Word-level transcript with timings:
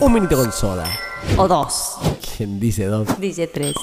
Un 0.00 0.14
minuto 0.14 0.34
con 0.36 0.50
soda. 0.50 0.86
O 1.36 1.46
dos. 1.46 1.96
¿Quién 2.36 2.58
dice 2.58 2.86
dos? 2.86 3.06
Dice 3.20 3.46
tres. 3.46 3.74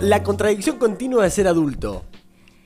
La 0.00 0.22
contradicción 0.22 0.78
continua 0.78 1.24
de 1.24 1.30
ser 1.30 1.48
adulto. 1.48 2.04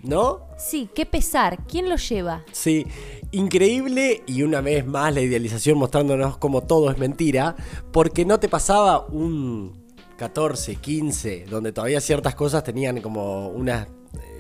¿No? 0.03 0.43
Sí, 0.59 0.91
qué 0.95 1.07
pesar. 1.07 1.65
¿Quién 1.67 1.89
lo 1.89 1.97
lleva? 1.97 2.45
Sí, 2.53 2.87
increíble 3.33 4.23
y 4.27 4.43
una 4.43 4.61
vez 4.61 4.87
más 4.87 5.15
la 5.15 5.23
idealización 5.23 5.79
mostrándonos 5.79 6.37
como 6.37 6.63
todo 6.63 6.91
es 6.91 6.99
mentira, 6.99 7.57
porque 7.93 8.27
no 8.27 8.39
te 8.39 8.51
pasaba 8.51 9.07
un 9.07 9.87
14, 10.19 10.77
15, 10.77 11.47
donde 11.49 11.73
todavía 11.73 12.01
ciertas 12.03 12.35
cosas 12.35 12.63
tenían 12.63 13.01
como 13.01 13.49
una 13.49 13.89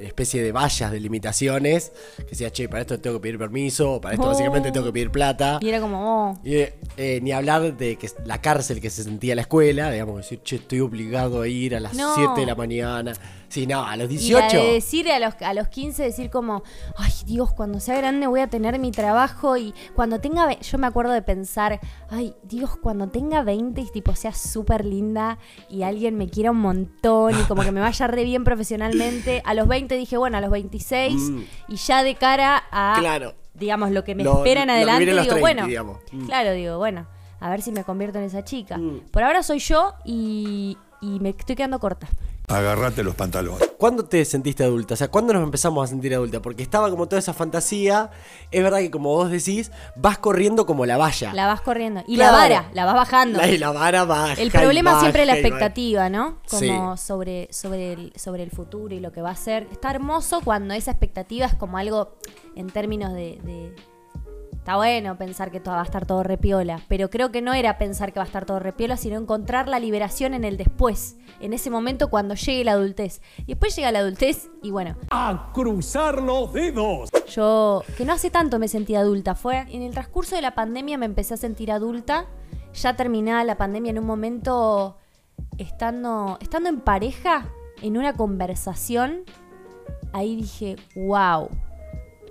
especie 0.02 0.42
de 0.42 0.52
vallas 0.52 0.90
de 0.92 1.00
limitaciones, 1.00 1.92
que 2.18 2.24
decía, 2.30 2.50
che, 2.50 2.68
para 2.68 2.82
esto 2.82 2.98
tengo 3.00 3.16
que 3.16 3.22
pedir 3.22 3.38
permiso, 3.38 4.00
para 4.00 4.14
esto 4.14 4.26
Oh. 4.26 4.30
básicamente 4.30 4.72
tengo 4.72 4.86
que 4.86 4.92
pedir 4.92 5.10
plata. 5.10 5.58
Y 5.60 5.68
era 5.68 5.80
como, 5.80 6.30
oh, 6.32 6.38
Y, 6.44 6.56
eh, 6.96 7.20
ni 7.22 7.32
hablar 7.32 7.76
de 7.76 7.96
que 7.96 8.10
la 8.24 8.40
cárcel 8.40 8.80
que 8.80 8.90
se 8.90 9.04
sentía 9.04 9.34
la 9.34 9.42
escuela, 9.42 9.90
digamos, 9.90 10.16
decir, 10.18 10.40
che, 10.42 10.56
estoy 10.56 10.80
obligado 10.80 11.42
a 11.42 11.48
ir 11.48 11.74
a 11.76 11.80
las 11.80 11.94
No. 11.94 12.14
7 12.14 12.40
de 12.40 12.46
la 12.46 12.54
mañana. 12.54 13.12
Sí, 13.48 13.64
no, 13.66 13.84
a 13.86 13.96
los 13.96 14.06
Y 14.10 14.16
18. 14.18 14.56
la 14.56 14.62
de 14.64 14.72
decir 14.72 15.08
a 15.10 15.20
los, 15.20 15.34
a 15.40 15.54
los 15.54 15.68
15, 15.68 16.02
decir 16.02 16.30
como, 16.30 16.64
ay 16.96 17.12
Dios, 17.26 17.52
cuando 17.52 17.78
sea 17.78 17.96
grande 17.96 18.26
voy 18.26 18.40
a 18.40 18.48
tener 18.48 18.76
mi 18.80 18.90
trabajo 18.90 19.56
y 19.56 19.72
cuando 19.94 20.20
tenga, 20.20 20.46
ve-". 20.46 20.58
yo 20.60 20.78
me 20.78 20.86
acuerdo 20.88 21.12
de 21.12 21.22
pensar, 21.22 21.78
ay 22.10 22.34
Dios, 22.42 22.76
cuando 22.76 23.08
tenga 23.08 23.42
20 23.44 23.80
y 23.80 23.86
tipo 23.92 24.16
sea 24.16 24.32
súper 24.32 24.84
linda 24.84 25.38
y 25.70 25.82
alguien 25.84 26.16
me 26.16 26.28
quiera 26.28 26.50
un 26.50 26.58
montón 26.58 27.38
y 27.38 27.42
como 27.44 27.62
que 27.62 27.70
me 27.70 27.80
vaya 27.80 28.08
re 28.08 28.24
bien 28.24 28.42
profesionalmente. 28.42 29.42
A 29.44 29.54
los 29.54 29.68
20 29.68 29.85
dije, 29.94 30.16
bueno, 30.16 30.38
a 30.38 30.40
los 30.40 30.50
26 30.50 31.14
Mm. 31.30 31.42
y 31.68 31.76
ya 31.76 32.02
de 32.02 32.16
cara 32.16 32.64
a, 32.72 32.96
Claro. 32.98 33.34
digamos, 33.54 33.92
lo 33.92 34.02
que 34.04 34.14
me 34.16 34.24
Lo- 34.24 34.38
espera 34.38 34.62
en 34.62 34.68
lo 34.68 34.72
que 34.74 34.76
adelante, 34.78 35.04
digo, 35.06 35.16
30, 35.22 35.40
bueno, 35.40 35.66
digamos. 35.66 35.98
Mm. 36.12 36.26
claro, 36.26 36.52
digo, 36.52 36.78
bueno, 36.78 37.06
a 37.38 37.50
ver 37.50 37.62
si 37.62 37.70
me 37.70 37.84
convierto 37.84 38.18
en 38.18 38.24
esa 38.24 38.42
chica. 38.44 38.76
Mm. 38.78 39.02
Por 39.12 39.22
ahora 39.22 39.42
soy 39.42 39.60
yo 39.60 39.94
y, 40.04 40.76
y 41.00 41.20
me 41.20 41.28
estoy 41.30 41.54
quedando 41.56 41.78
corta. 41.78 42.08
Agarrate 42.48 43.02
los 43.02 43.14
pantalones. 43.16 43.68
¿Cuándo 43.76 44.04
te 44.04 44.24
sentiste 44.24 44.62
adulta? 44.62 44.94
O 44.94 44.96
sea, 44.96 45.08
¿cuándo 45.08 45.32
nos 45.32 45.42
empezamos 45.42 45.84
a 45.84 45.88
sentir 45.88 46.14
adulta? 46.14 46.40
Porque 46.40 46.62
estaba 46.62 46.88
como 46.90 47.06
toda 47.08 47.18
esa 47.18 47.34
fantasía. 47.34 48.10
Es 48.50 48.62
verdad 48.62 48.78
que 48.78 48.90
como 48.90 49.10
vos 49.10 49.30
decís, 49.30 49.72
vas 49.96 50.18
corriendo 50.18 50.64
como 50.64 50.86
la 50.86 50.96
valla. 50.96 51.32
La 51.34 51.46
vas 51.48 51.60
corriendo. 51.60 52.02
Y 52.06 52.14
Claro. 52.14 52.32
la 52.32 52.38
vara, 52.38 52.70
la 52.72 52.84
vas 52.84 52.94
bajando. 52.94 53.38
La, 53.38 53.48
y 53.48 53.58
la 53.58 53.72
vara 53.72 54.04
baja. 54.04 54.34
el 54.34 54.48
y 54.48 54.50
problema 54.50 55.00
siempre 55.00 55.22
es 55.22 55.26
la 55.26 55.34
expectativa, 55.34 56.08
¿no? 56.08 56.38
Como 56.48 56.96
Sí. 56.96 57.02
sobre, 57.04 57.48
sobre, 57.52 57.92
el, 57.94 58.12
sobre 58.16 58.44
el 58.44 58.50
futuro 58.52 58.94
y 58.94 59.00
lo 59.00 59.10
que 59.12 59.22
va 59.22 59.30
a 59.30 59.36
ser. 59.36 59.66
Está 59.72 59.90
hermoso 59.90 60.40
cuando 60.42 60.72
esa 60.74 60.92
expectativa 60.92 61.46
es 61.46 61.54
como 61.54 61.78
algo 61.78 62.14
en 62.54 62.68
términos 62.68 63.12
de... 63.12 63.40
de- 63.42 63.95
Está 64.66 64.78
bueno 64.78 65.16
pensar 65.16 65.52
que 65.52 65.60
todo 65.60 65.76
va 65.76 65.82
a 65.82 65.84
estar 65.84 66.06
todo 66.06 66.24
repiola, 66.24 66.80
pero 66.88 67.08
creo 67.08 67.30
que 67.30 67.40
no 67.40 67.54
era 67.54 67.78
pensar 67.78 68.12
que 68.12 68.18
va 68.18 68.24
a 68.24 68.26
estar 68.26 68.46
todo 68.46 68.58
repiola, 68.58 68.96
sino 68.96 69.16
encontrar 69.16 69.68
la 69.68 69.78
liberación 69.78 70.34
en 70.34 70.42
el 70.42 70.56
después, 70.56 71.18
en 71.38 71.52
ese 71.52 71.70
momento 71.70 72.10
cuando 72.10 72.34
llegue 72.34 72.64
la 72.64 72.72
adultez. 72.72 73.22
Y 73.42 73.52
después 73.52 73.76
llega 73.76 73.92
la 73.92 74.00
adultez 74.00 74.50
y 74.64 74.72
bueno, 74.72 74.96
A 75.12 75.52
cruzar 75.54 76.20
los 76.20 76.52
dedos. 76.52 77.10
yo, 77.28 77.84
que 77.96 78.04
no 78.04 78.12
hace 78.12 78.28
tanto 78.28 78.58
me 78.58 78.66
sentí 78.66 78.96
adulta, 78.96 79.36
fue 79.36 79.66
en 79.70 79.82
el 79.82 79.92
transcurso 79.92 80.34
de 80.34 80.42
la 80.42 80.56
pandemia 80.56 80.98
me 80.98 81.06
empecé 81.06 81.34
a 81.34 81.36
sentir 81.36 81.70
adulta, 81.70 82.26
ya 82.74 82.96
terminada 82.96 83.44
la 83.44 83.56
pandemia 83.56 83.90
en 83.90 84.00
un 84.00 84.06
momento 84.06 84.96
estando, 85.58 86.38
estando 86.40 86.70
en 86.70 86.80
pareja, 86.80 87.52
en 87.82 87.96
una 87.96 88.14
conversación, 88.14 89.22
ahí 90.12 90.34
dije, 90.34 90.74
wow, 90.96 91.50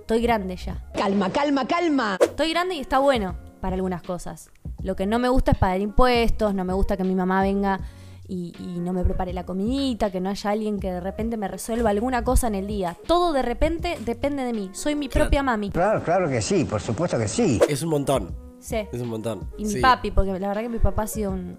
estoy 0.06 0.22
grande 0.22 0.54
ya. 0.56 0.80
Calma, 0.94 1.30
calma, 1.30 1.66
calma. 1.66 2.16
Estoy 2.20 2.50
grande 2.50 2.76
y 2.76 2.80
está 2.80 3.00
bueno 3.00 3.34
para 3.60 3.74
algunas 3.74 4.02
cosas. 4.02 4.50
Lo 4.80 4.94
que 4.94 5.04
no 5.04 5.18
me 5.18 5.28
gusta 5.28 5.50
es 5.50 5.58
pagar 5.58 5.80
impuestos, 5.80 6.54
no 6.54 6.64
me 6.64 6.72
gusta 6.74 6.96
que 6.96 7.02
mi 7.02 7.16
mamá 7.16 7.42
venga 7.42 7.80
y, 8.28 8.52
y 8.60 8.78
no 8.78 8.92
me 8.92 9.02
prepare 9.02 9.32
la 9.32 9.44
comidita, 9.44 10.12
que 10.12 10.20
no 10.20 10.30
haya 10.30 10.50
alguien 10.50 10.78
que 10.78 10.92
de 10.92 11.00
repente 11.00 11.36
me 11.36 11.48
resuelva 11.48 11.90
alguna 11.90 12.22
cosa 12.22 12.46
en 12.46 12.54
el 12.54 12.68
día. 12.68 12.96
Todo 13.08 13.32
de 13.32 13.42
repente 13.42 13.98
depende 14.04 14.44
de 14.44 14.52
mí. 14.52 14.70
Soy 14.74 14.94
mi 14.94 15.08
propia 15.08 15.42
mami. 15.42 15.70
Claro, 15.70 16.00
claro 16.04 16.28
que 16.28 16.40
sí, 16.40 16.64
por 16.64 16.80
supuesto 16.80 17.18
que 17.18 17.26
sí. 17.26 17.60
Es 17.68 17.82
un 17.82 17.88
montón. 17.90 18.32
Sí. 18.60 18.86
Es 18.92 19.00
un 19.00 19.08
montón. 19.08 19.50
Y 19.58 19.64
mi 19.64 19.70
Sí. 19.70 19.80
papi, 19.80 20.12
porque 20.12 20.38
la 20.38 20.46
verdad 20.48 20.62
que 20.62 20.68
mi 20.68 20.78
papá 20.78 21.02
ha 21.02 21.06
sido 21.08 21.32
un, 21.32 21.58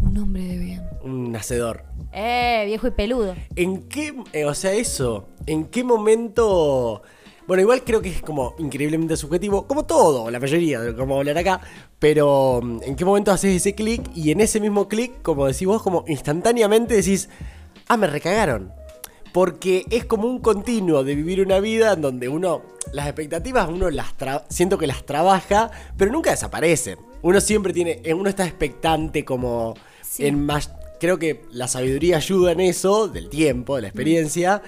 un 0.00 0.18
hombre 0.18 0.42
de 0.42 0.58
bien. 0.58 0.82
Un 1.04 1.30
nacedor. 1.30 1.84
Eh, 2.12 2.64
viejo 2.66 2.88
y 2.88 2.90
peludo. 2.90 3.34
¿En 3.54 3.88
qué, 3.88 4.14
eh, 4.32 4.46
o 4.46 4.54
sea, 4.54 4.72
eso, 4.72 5.28
en 5.46 5.66
qué 5.66 5.84
momento... 5.84 7.02
Bueno, 7.48 7.62
igual 7.62 7.82
creo 7.82 8.02
que 8.02 8.10
es 8.10 8.20
como 8.20 8.54
increíblemente 8.58 9.16
subjetivo, 9.16 9.66
como 9.66 9.86
todo, 9.86 10.30
la 10.30 10.38
mayoría, 10.38 10.80
de 10.80 10.94
como 10.94 11.16
hablar 11.16 11.38
acá, 11.38 11.62
pero 11.98 12.60
mm, 12.62 12.80
¿en 12.82 12.94
qué 12.94 13.06
momento 13.06 13.32
haces 13.32 13.56
ese 13.56 13.74
clic 13.74 14.02
y 14.14 14.32
en 14.32 14.42
ese 14.42 14.60
mismo 14.60 14.86
clic, 14.86 15.22
como 15.22 15.46
decís 15.46 15.66
vos, 15.66 15.80
como 15.82 16.04
instantáneamente 16.08 16.92
decís, 16.92 17.30
ah, 17.86 17.96
me 17.96 18.06
recagaron? 18.06 18.70
Porque 19.32 19.86
es 19.88 20.04
como 20.04 20.28
un 20.28 20.40
continuo 20.40 21.04
de 21.04 21.14
vivir 21.14 21.40
una 21.40 21.58
vida 21.58 21.94
en 21.94 22.02
donde 22.02 22.28
uno, 22.28 22.60
las 22.92 23.06
expectativas, 23.06 23.66
uno 23.66 23.88
las 23.88 24.08
siento 24.50 24.76
que 24.76 24.86
las 24.86 25.06
trabaja, 25.06 25.70
pero 25.96 26.12
nunca 26.12 26.32
desaparecen. 26.32 26.98
Uno 27.22 27.40
siempre 27.40 27.72
tiene, 27.72 28.02
eh, 28.04 28.12
uno 28.12 28.28
está 28.28 28.44
expectante 28.44 29.24
como 29.24 29.72
Sí. 30.02 30.26
en 30.26 30.44
más, 30.44 30.70
creo 31.00 31.18
que 31.18 31.46
la 31.50 31.66
sabiduría 31.66 32.18
ayuda 32.18 32.52
en 32.52 32.60
eso, 32.60 33.08
del 33.08 33.30
tiempo, 33.30 33.76
de 33.76 33.82
la 33.82 33.88
experiencia. 33.88 34.60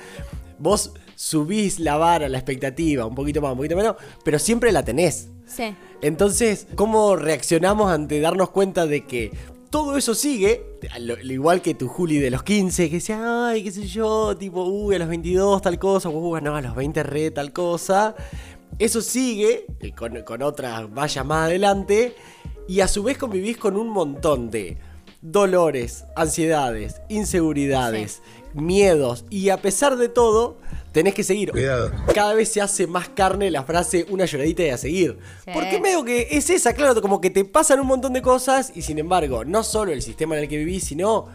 Vos 0.59 0.93
subís 1.21 1.79
la 1.79 1.99
vara, 1.99 2.31
la 2.31 2.39
expectativa, 2.39 3.05
un 3.05 3.15
poquito 3.15 3.43
más, 3.43 3.53
un 3.53 3.59
poquito 3.59 3.77
menos, 3.77 3.97
pero 4.25 4.39
siempre 4.39 4.73
la 4.73 4.83
tenés. 4.83 5.29
Sí. 5.45 5.77
Entonces, 6.01 6.67
¿cómo 6.77 7.15
reaccionamos 7.15 7.93
ante 7.93 8.21
darnos 8.21 8.49
cuenta 8.49 8.87
de 8.87 9.05
que 9.05 9.31
todo 9.69 9.99
eso 9.99 10.15
sigue? 10.15 10.65
Al 10.91 11.11
al 11.11 11.31
igual 11.31 11.61
que 11.61 11.75
tu 11.75 11.89
Juli 11.89 12.17
de 12.17 12.31
los 12.31 12.43
15, 12.43 12.89
que 12.89 12.97
decía, 12.97 13.49
ay, 13.49 13.63
qué 13.63 13.71
sé 13.71 13.87
yo, 13.87 14.35
tipo, 14.35 14.65
uy, 14.65 14.95
a 14.95 14.99
los 14.99 15.09
22 15.09 15.61
tal 15.61 15.79
cosa, 15.79 16.09
uy, 16.09 16.41
no, 16.41 16.57
a 16.57 16.63
los 16.63 16.75
20 16.75 17.03
re 17.03 17.31
tal 17.31 17.53
cosa. 17.53 18.15
Eso 18.79 19.03
sigue 19.03 19.67
eh, 19.81 19.93
con, 19.93 20.23
con 20.23 20.41
otras 20.41 20.91
vallas 20.91 21.27
más 21.27 21.49
adelante 21.49 22.15
y 22.67 22.81
a 22.81 22.89
su 22.89 23.03
vez 23.03 23.19
convivís 23.19 23.59
con 23.59 23.77
un 23.77 23.91
montón 23.91 24.51
de 24.51 24.79
dolores, 25.21 26.07
ansiedades, 26.17 27.03
inseguridades, 27.11 28.23
miedos 28.55 29.27
y 29.29 29.51
a 29.51 29.59
pesar 29.59 29.99
de 29.99 30.09
todo, 30.09 30.57
tenés 30.93 31.15
que 31.15 31.23
seguir. 31.25 31.51
Cuidado. 31.53 31.91
Cada 32.15 32.35
vez 32.35 32.51
se 32.53 32.61
hace 32.61 32.87
más 32.87 33.09
carne 33.09 33.51
la 33.51 33.63
frase 33.65 34.07
una 34.11 34.25
lloradita 34.25 34.63
y 34.63 34.69
a 34.71 34.79
seguir. 34.79 35.19
Sí. 35.45 35.51
Porque 35.53 35.81
medio 35.81 36.05
que 36.05 36.29
es 36.31 36.51
esa, 36.51 36.73
claro, 36.73 37.01
como 37.01 37.21
que 37.21 37.31
te 37.31 37.45
pasan 37.45 37.81
un 37.81 37.87
montón 37.87 38.13
de 38.13 38.23
cosas 38.23 38.73
y 38.75 38.83
sin 38.83 38.99
embargo, 38.99 39.45
no 39.45 39.63
solo 39.63 39.93
el 39.93 40.03
sistema 40.03 40.37
en 40.37 40.43
el 40.45 40.49
que 40.49 40.59
vivís, 40.59 40.85
sino 40.85 41.27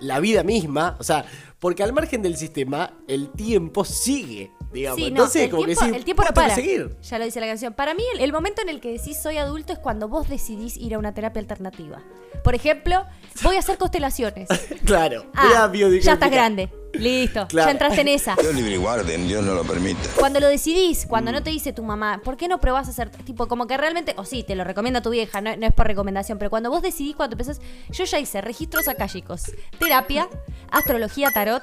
la 0.00 0.20
vida 0.20 0.42
misma. 0.42 0.96
O 0.98 1.04
sea, 1.04 1.24
porque 1.58 1.82
al 1.82 1.92
margen 1.92 2.20
del 2.22 2.36
sistema, 2.36 2.92
el 3.08 3.30
tiempo 3.30 3.84
sigue, 3.84 4.50
digamos. 4.72 4.96
Sí, 4.96 5.02
no, 5.04 5.08
Entonces, 5.08 5.42
el 5.44 5.50
como 5.50 5.64
tiempo, 5.64 5.80
que 5.80 5.86
decís, 5.86 5.98
el 5.98 6.04
tiempo 6.04 6.22
no 6.22 6.28
"Puta, 6.28 6.34
tengo 6.42 6.48
para. 6.48 6.54
seguir. 6.54 6.96
Ya 7.02 7.18
lo 7.18 7.24
dice 7.24 7.40
la 7.40 7.46
canción. 7.46 7.72
Para 7.72 7.94
mí, 7.94 8.02
el, 8.14 8.20
el 8.20 8.32
momento 8.32 8.60
en 8.60 8.68
el 8.68 8.80
que 8.80 8.92
decís 8.92 9.16
soy 9.22 9.38
adulto 9.38 9.72
es 9.72 9.78
cuando 9.78 10.06
vos 10.08 10.28
decidís 10.28 10.76
ir 10.76 10.94
a 10.94 10.98
una 10.98 11.14
terapia 11.14 11.40
alternativa. 11.40 12.02
Por 12.44 12.54
ejemplo, 12.54 13.04
voy 13.42 13.56
a 13.56 13.60
hacer 13.60 13.78
constelaciones. 13.78 14.48
Claro, 14.84 15.26
Ah, 15.34 15.70
ya 16.00 16.12
estás 16.12 16.30
grande. 16.30 16.70
Listo, 16.98 17.46
Claro. 17.48 17.68
ya 17.68 17.72
entraste 17.72 18.00
en 18.00 18.08
esa. 18.08 18.36
Dios 18.40 18.54
libre 18.54 18.74
y 18.74 18.76
guarden, 18.76 19.26
Dios 19.28 19.44
no 19.44 19.54
lo 19.54 19.64
permita. 19.64 20.00
Cuando 20.18 20.40
lo 20.40 20.48
decidís, 20.48 21.06
cuando 21.06 21.30
Mm. 21.30 21.34
no 21.34 21.42
te 21.42 21.50
dice 21.50 21.72
tu 21.72 21.82
mamá, 21.82 22.20
¿por 22.24 22.36
qué 22.36 22.48
no 22.48 22.58
probás 22.60 22.88
a 22.88 22.90
hacer 22.90 23.10
tipo 23.10 23.48
como 23.48 23.66
que 23.66 23.76
realmente, 23.76 24.14
o 24.16 24.24
sí, 24.24 24.42
te 24.42 24.54
lo 24.54 24.64
recomienda 24.64 25.00
tu 25.02 25.10
vieja, 25.10 25.40
no, 25.40 25.56
no 25.56 25.66
es 25.66 25.72
por 25.72 25.86
recomendación, 25.86 26.38
pero 26.38 26.50
cuando 26.50 26.70
vos 26.70 26.82
decidís, 26.82 27.16
cuando 27.16 27.34
empezás, 27.34 27.60
yo 27.90 28.04
ya 28.04 28.18
hice 28.18 28.40
registros 28.40 28.88
akáshicos, 28.88 29.44
terapia, 29.78 30.28
astrología, 30.70 31.30
tarot, 31.30 31.62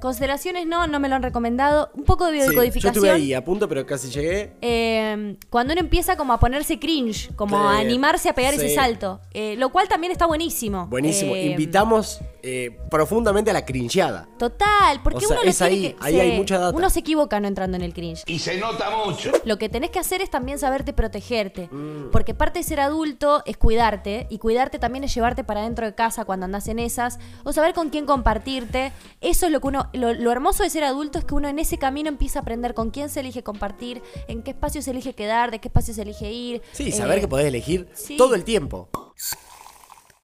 constelaciones 0.00 0.64
no, 0.66 0.86
no 0.86 1.00
me 1.00 1.08
lo 1.08 1.16
han 1.16 1.22
recomendado, 1.24 1.90
un 1.94 2.04
poco 2.04 2.26
de 2.26 2.32
Sí, 2.32 2.38
yo 2.38 2.44
biodecodificación. 2.44 2.94
estuve 2.94 3.10
ahí 3.10 3.34
a 3.34 3.44
punto, 3.44 3.68
pero 3.68 3.84
casi 3.84 4.08
llegué. 4.10 4.52
Eh, 4.60 5.36
cuando 5.50 5.72
uno 5.72 5.80
empieza 5.80 6.16
como 6.16 6.32
a 6.32 6.38
ponerse 6.38 6.78
cringe, 6.78 7.34
como 7.34 7.56
Sí. 7.58 7.66
a 7.76 7.78
animarse 7.80 8.28
a 8.28 8.32
pegar 8.32 8.54
ese 8.54 8.68
Sí. 8.68 8.74
salto, 8.76 9.20
eh, 9.32 9.56
lo 9.58 9.70
cual 9.70 9.88
también 9.88 10.12
está 10.12 10.26
buenísimo. 10.26 10.86
Buenísimo. 10.86 11.34
Eh, 11.34 11.46
Invitamos 11.46 12.20
eh, 12.42 12.78
profundamente 12.90 13.50
a 13.50 13.54
la 13.54 13.64
crincheada. 13.64 14.28
Total, 14.38 15.00
porque 15.02 15.18
O 15.18 15.20
sea, 15.28 15.36
uno 15.36 15.44
lo 15.44 15.50
es 15.50 15.62
ahí, 15.62 15.80
que- 15.82 15.96
ahí 16.00 16.20
hay 16.20 16.36
mucha 16.36 16.58
data. 16.58 16.76
Uno 16.76 16.88
se 16.90 17.00
equivoca 17.00 17.40
no 17.40 17.48
entrando 17.48 17.76
en 17.76 17.82
el 17.82 17.92
cringe. 17.94 18.22
Y 18.26 18.38
se 18.38 18.56
nota 18.58 18.90
mucho. 19.04 19.32
Lo 19.44 19.58
que 19.58 19.68
tenés 19.68 19.90
que 19.90 19.98
hacer 19.98 20.22
es 20.22 20.30
también 20.30 20.58
saberte 20.58 20.92
protegerte. 20.92 21.68
Mm. 21.70 22.10
Porque 22.10 22.34
parte 22.34 22.58
de 22.60 22.62
ser 22.62 22.80
adulto 22.80 23.42
es 23.46 23.56
cuidarte. 23.56 24.26
Y 24.30 24.38
cuidarte 24.38 24.78
también 24.78 25.04
es 25.04 25.14
llevarte 25.14 25.44
para 25.44 25.62
dentro 25.62 25.86
de 25.86 25.94
casa 25.94 26.24
cuando 26.24 26.44
andas 26.44 26.68
en 26.68 26.78
esas. 26.78 27.18
O 27.44 27.52
saber 27.52 27.74
con 27.74 27.90
quién 27.90 28.06
compartirte. 28.06 28.92
Eso 29.20 29.46
es 29.46 29.52
lo 29.52 29.60
que 29.60 29.66
uno. 29.68 29.90
Lo, 29.92 30.14
lo 30.14 30.32
hermoso 30.32 30.62
de 30.62 30.70
ser 30.70 30.84
adulto 30.84 31.18
es 31.18 31.24
que 31.24 31.34
uno 31.34 31.48
en 31.48 31.58
ese 31.58 31.78
camino 31.78 32.08
empieza 32.08 32.38
a 32.38 32.42
aprender 32.42 32.74
con 32.74 32.90
quién 32.90 33.08
se 33.10 33.20
elige 33.20 33.42
compartir, 33.42 34.02
en 34.28 34.42
qué 34.42 34.50
espacio 34.52 34.82
se 34.82 34.90
elige 34.92 35.14
quedar, 35.14 35.50
de 35.50 35.58
qué 35.60 35.68
espacio 35.68 35.92
se 35.94 36.02
elige 36.02 36.30
ir. 36.32 36.62
Sí, 36.72 36.92
saber 36.92 37.18
Eh, 37.18 37.20
que 37.22 37.28
podés 37.28 37.46
elegir 37.46 37.88
sí. 37.94 38.16
todo 38.16 38.34
el 38.34 38.44
tiempo. 38.44 38.88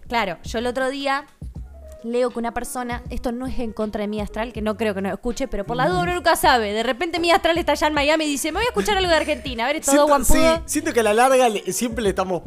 Claro, 0.09 0.39
yo 0.45 0.59
el 0.59 0.67
otro 0.67 0.91
día 0.91 1.27
leo 2.05 2.31
que 2.31 2.39
una 2.39 2.53
persona, 2.55 3.03
esto 3.11 3.33
no 3.33 3.47
es 3.47 3.59
en 3.59 3.73
contra 3.73 4.03
de 4.03 4.09
mi 4.09 4.21
astral, 4.21 4.53
que 4.53 4.63
no 4.63 4.77
creo 4.77 4.95
que 4.95 5.01
nos 5.03 5.13
escuche, 5.13 5.49
pero 5.49 5.65
por 5.65 5.77
la 5.77 5.89
duda 5.89 6.03
uno 6.03 6.15
nunca 6.15 6.37
sabe. 6.37 6.73
De 6.73 6.83
repente 6.83 7.19
mi 7.19 7.31
astral 7.31 7.59
está 7.59 7.73
allá 7.73 7.87
en 7.89 7.95
Miami 7.95 8.25
y 8.25 8.29
dice, 8.29 8.53
me 8.53 8.59
voy 8.59 8.67
a 8.67 8.69
escuchar 8.69 8.97
algo 8.99 9.11
de 9.11 9.17
Argentina, 9.17 9.65
a 9.65 9.67
ver, 9.69 9.77
es 9.77 9.87
todo 9.87 10.07
Siento, 10.07 10.25
sí, 10.25 10.33
guampudo. 10.39 10.63
siento 10.67 10.93
que 10.93 11.01
a 11.01 11.03
la 11.03 11.15
larga 11.15 11.49
le- 11.49 11.73
siempre 11.73 12.03
le 12.05 12.11
estamos 12.11 12.43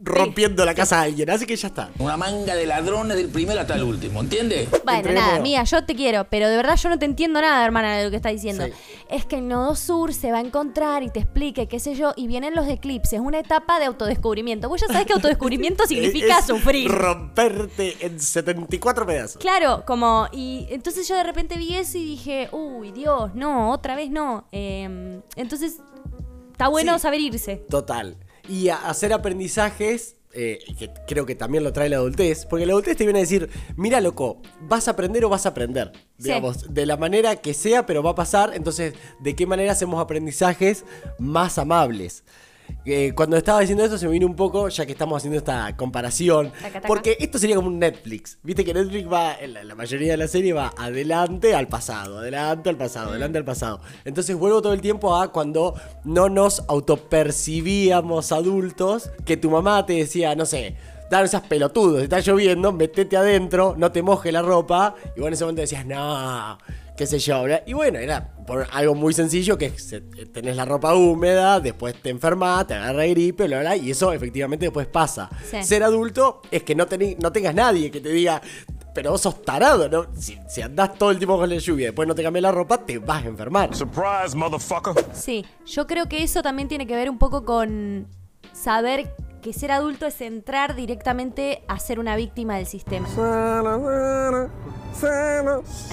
rompiendo 0.00 0.64
la 0.64 0.74
casa 0.74 1.00
a 1.00 1.02
alguien, 1.02 1.28
así 1.28 1.44
que 1.44 1.56
ya 1.56 1.68
está. 1.68 1.90
Una 1.98 2.16
manga 2.16 2.54
de 2.54 2.66
ladrones 2.66 3.16
del 3.16 3.28
primero 3.28 3.60
hasta 3.60 3.74
el 3.74 3.82
último, 3.82 4.20
¿entiendes? 4.20 4.68
Bueno, 4.84 4.98
Entremos. 5.00 5.22
nada, 5.22 5.40
mía, 5.40 5.64
yo 5.64 5.84
te 5.84 5.94
quiero, 5.96 6.24
pero 6.30 6.48
de 6.48 6.56
verdad 6.56 6.76
yo 6.76 6.88
no 6.88 6.98
te 7.00 7.04
entiendo 7.04 7.40
nada, 7.40 7.64
hermana, 7.64 7.96
de 7.98 8.04
lo 8.04 8.10
que 8.10 8.16
estás 8.16 8.30
diciendo. 8.32 8.64
Sí. 8.66 8.72
Es 9.10 9.26
que 9.26 9.38
el 9.38 9.48
nodo 9.48 9.74
sur 9.74 10.14
se 10.14 10.30
va 10.30 10.38
a 10.38 10.40
encontrar 10.40 11.02
y 11.02 11.10
te 11.10 11.18
explique, 11.18 11.66
qué 11.66 11.80
sé 11.80 11.94
yo, 11.96 12.12
y 12.16 12.28
vienen 12.28 12.54
los 12.54 12.68
eclipses, 12.68 13.18
una 13.18 13.40
etapa 13.40 13.80
de 13.80 13.86
autodescubrimiento. 13.86 14.68
Vos 14.68 14.80
ya 14.80 14.86
sabés 14.86 15.06
que 15.06 15.14
autodescubrimiento 15.14 15.84
significa 15.88 16.38
Es 16.38 16.46
sufrir. 16.46 16.88
Romperte 16.90 17.96
en 18.06 18.20
74 18.20 19.04
pedazos. 19.04 19.38
Claro, 19.42 19.82
como, 19.86 20.28
y 20.32 20.66
entonces 20.70 21.08
yo 21.08 21.16
de 21.16 21.24
repente 21.24 21.56
vi 21.58 21.74
eso 21.74 21.98
y 21.98 22.04
dije, 22.04 22.48
uy, 22.52 22.92
Dios, 22.92 23.34
no, 23.34 23.72
otra 23.72 23.96
vez 23.96 24.10
no. 24.10 24.46
Eh, 24.52 25.20
entonces, 25.34 25.78
está 26.52 26.68
bueno 26.68 26.94
Sí. 26.94 27.00
saber 27.02 27.20
irse. 27.20 27.56
Total. 27.68 28.16
Y 28.48 28.68
a- 28.70 28.76
hacer 28.88 29.12
aprendizajes, 29.12 30.16
eh, 30.32 30.58
que 30.78 30.90
creo 31.06 31.26
que 31.26 31.34
también 31.34 31.64
lo 31.64 31.72
trae 31.72 31.88
la 31.88 31.96
adultez, 31.96 32.46
porque 32.46 32.66
la 32.66 32.72
adultez 32.72 32.96
te 32.96 33.04
viene 33.04 33.18
a 33.20 33.22
decir, 33.22 33.48
mira 33.76 34.00
loco, 34.00 34.40
vas 34.62 34.88
a 34.88 34.92
aprender 34.92 35.24
o 35.24 35.28
vas 35.28 35.46
a 35.46 35.50
aprender. 35.50 35.92
Sí. 36.18 36.24
Digamos, 36.24 36.72
de 36.74 36.86
la 36.86 36.96
manera 36.96 37.36
que 37.36 37.54
sea, 37.54 37.86
pero 37.86 38.02
va 38.02 38.10
a 38.10 38.14
pasar. 38.14 38.52
Entonces, 38.54 38.94
¿de 39.20 39.34
qué 39.36 39.46
manera 39.46 39.72
hacemos 39.72 40.00
aprendizajes 40.00 40.84
más 41.18 41.58
amables? 41.58 42.24
Eh, 42.90 43.12
cuando 43.14 43.36
estaba 43.36 43.60
diciendo 43.60 43.84
esto 43.84 43.98
se 43.98 44.06
me 44.06 44.12
vino 44.12 44.26
un 44.26 44.34
poco, 44.34 44.68
ya 44.68 44.86
que 44.86 44.92
estamos 44.92 45.18
haciendo 45.18 45.36
esta 45.36 45.76
comparación, 45.76 46.50
Taca, 46.52 46.72
taca. 46.72 46.88
porque 46.88 47.16
esto 47.20 47.38
sería 47.38 47.56
como 47.56 47.68
un 47.68 47.78
Netflix. 47.78 48.38
Viste 48.42 48.64
que 48.64 48.72
Netflix 48.72 49.12
va, 49.12 49.36
la 49.46 49.74
mayoría 49.74 50.12
de 50.12 50.16
la 50.16 50.28
serie 50.28 50.52
va 50.54 50.72
adelante 50.76 51.54
al 51.54 51.68
pasado, 51.68 52.18
adelante 52.18 52.70
al 52.70 52.76
pasado, 52.78 53.10
adelante 53.10 53.36
al 53.36 53.44
pasado. 53.44 53.80
Entonces 54.04 54.34
vuelvo 54.36 54.62
todo 54.62 54.72
el 54.72 54.80
tiempo 54.80 55.14
a 55.14 55.32
cuando 55.32 55.74
no 56.04 56.30
nos 56.30 56.64
autopercibíamos 56.68 58.32
adultos, 58.32 59.10
que 59.24 59.36
tu 59.36 59.50
mamá 59.50 59.84
te 59.84 59.92
decía, 59.94 60.34
no 60.34 60.46
sé, 60.46 60.74
dar 61.10 61.24
esas 61.24 61.42
pelotudos, 61.42 62.02
está 62.02 62.20
lloviendo, 62.20 62.72
metete 62.72 63.16
adentro, 63.16 63.74
no 63.76 63.92
te 63.92 64.02
moje 64.02 64.32
la 64.32 64.42
ropa, 64.42 64.94
y 65.16 65.20
vos 65.20 65.28
en 65.28 65.34
ese 65.34 65.44
momento 65.44 65.60
decías, 65.60 65.84
no, 65.86 66.58
qué 66.98 67.06
sé 67.06 67.18
yo, 67.20 67.44
y 67.64 67.72
bueno, 67.72 67.98
era 68.00 68.34
por 68.46 68.66
algo 68.72 68.94
muy 68.94 69.14
sencillo 69.14 69.56
que 69.56 69.70
se- 69.78 70.00
tenés 70.00 70.56
la 70.56 70.64
ropa 70.64 70.94
húmeda, 70.94 71.60
después 71.60 71.94
te 72.02 72.10
enfermas, 72.10 72.66
te 72.66 72.74
agarra 72.74 73.06
gripe, 73.06 73.46
bla, 73.46 73.60
bla, 73.60 73.76
y 73.76 73.92
eso 73.92 74.12
efectivamente 74.12 74.66
después 74.66 74.86
pasa. 74.88 75.30
Sí. 75.48 75.62
Ser 75.62 75.84
adulto 75.84 76.42
es 76.50 76.64
que 76.64 76.74
no, 76.74 76.86
tení- 76.88 77.16
no 77.22 77.30
tengas 77.32 77.54
nadie 77.54 77.90
que 77.92 78.00
te 78.00 78.08
diga, 78.08 78.42
pero 78.94 79.12
vos 79.12 79.20
sos 79.20 79.42
tarado, 79.42 79.88
¿no? 79.88 80.06
Si, 80.16 80.36
si 80.48 80.60
andás 80.60 80.94
todo 80.98 81.12
el 81.12 81.18
tiempo 81.18 81.38
con 81.38 81.48
la 81.48 81.56
lluvia 81.56 81.84
y 81.84 81.86
después 81.86 82.08
no 82.08 82.14
te 82.16 82.22
cambias 82.24 82.42
la 82.42 82.50
ropa, 82.52 82.78
te 82.84 82.98
vas 82.98 83.24
a 83.24 83.28
enfermar. 83.28 83.74
Surprise, 83.76 84.34
motherfucker. 84.34 84.94
Sí, 85.12 85.46
yo 85.66 85.86
creo 85.86 86.08
que 86.08 86.24
eso 86.24 86.42
también 86.42 86.66
tiene 86.66 86.86
que 86.88 86.96
ver 86.96 87.08
un 87.08 87.18
poco 87.18 87.44
con 87.44 88.08
saber 88.52 89.14
que 89.40 89.52
ser 89.52 89.70
adulto 89.70 90.04
es 90.06 90.20
entrar 90.20 90.74
directamente 90.74 91.62
a 91.68 91.78
ser 91.78 92.00
una 92.00 92.16
víctima 92.16 92.56
del 92.56 92.66
sistema. 92.66 93.06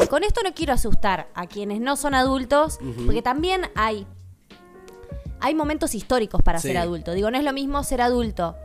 Con 0.09 0.23
esto 0.23 0.41
no 0.43 0.53
quiero 0.53 0.73
asustar 0.73 1.27
a 1.33 1.47
quienes 1.47 1.79
no 1.81 1.95
son 1.95 2.13
adultos, 2.15 2.79
porque 3.05 3.21
también 3.21 3.63
hay, 3.75 4.05
hay 5.39 5.53
momentos 5.55 5.95
históricos 5.95 6.41
para 6.41 6.59
Sí. 6.59 6.69
ser 6.69 6.77
adulto. 6.77 7.13
Digo, 7.13 7.29
no 7.31 7.37
es 7.37 7.43
lo 7.43 7.53
mismo 7.53 7.83
ser 7.83 8.01
adulto 8.01 8.55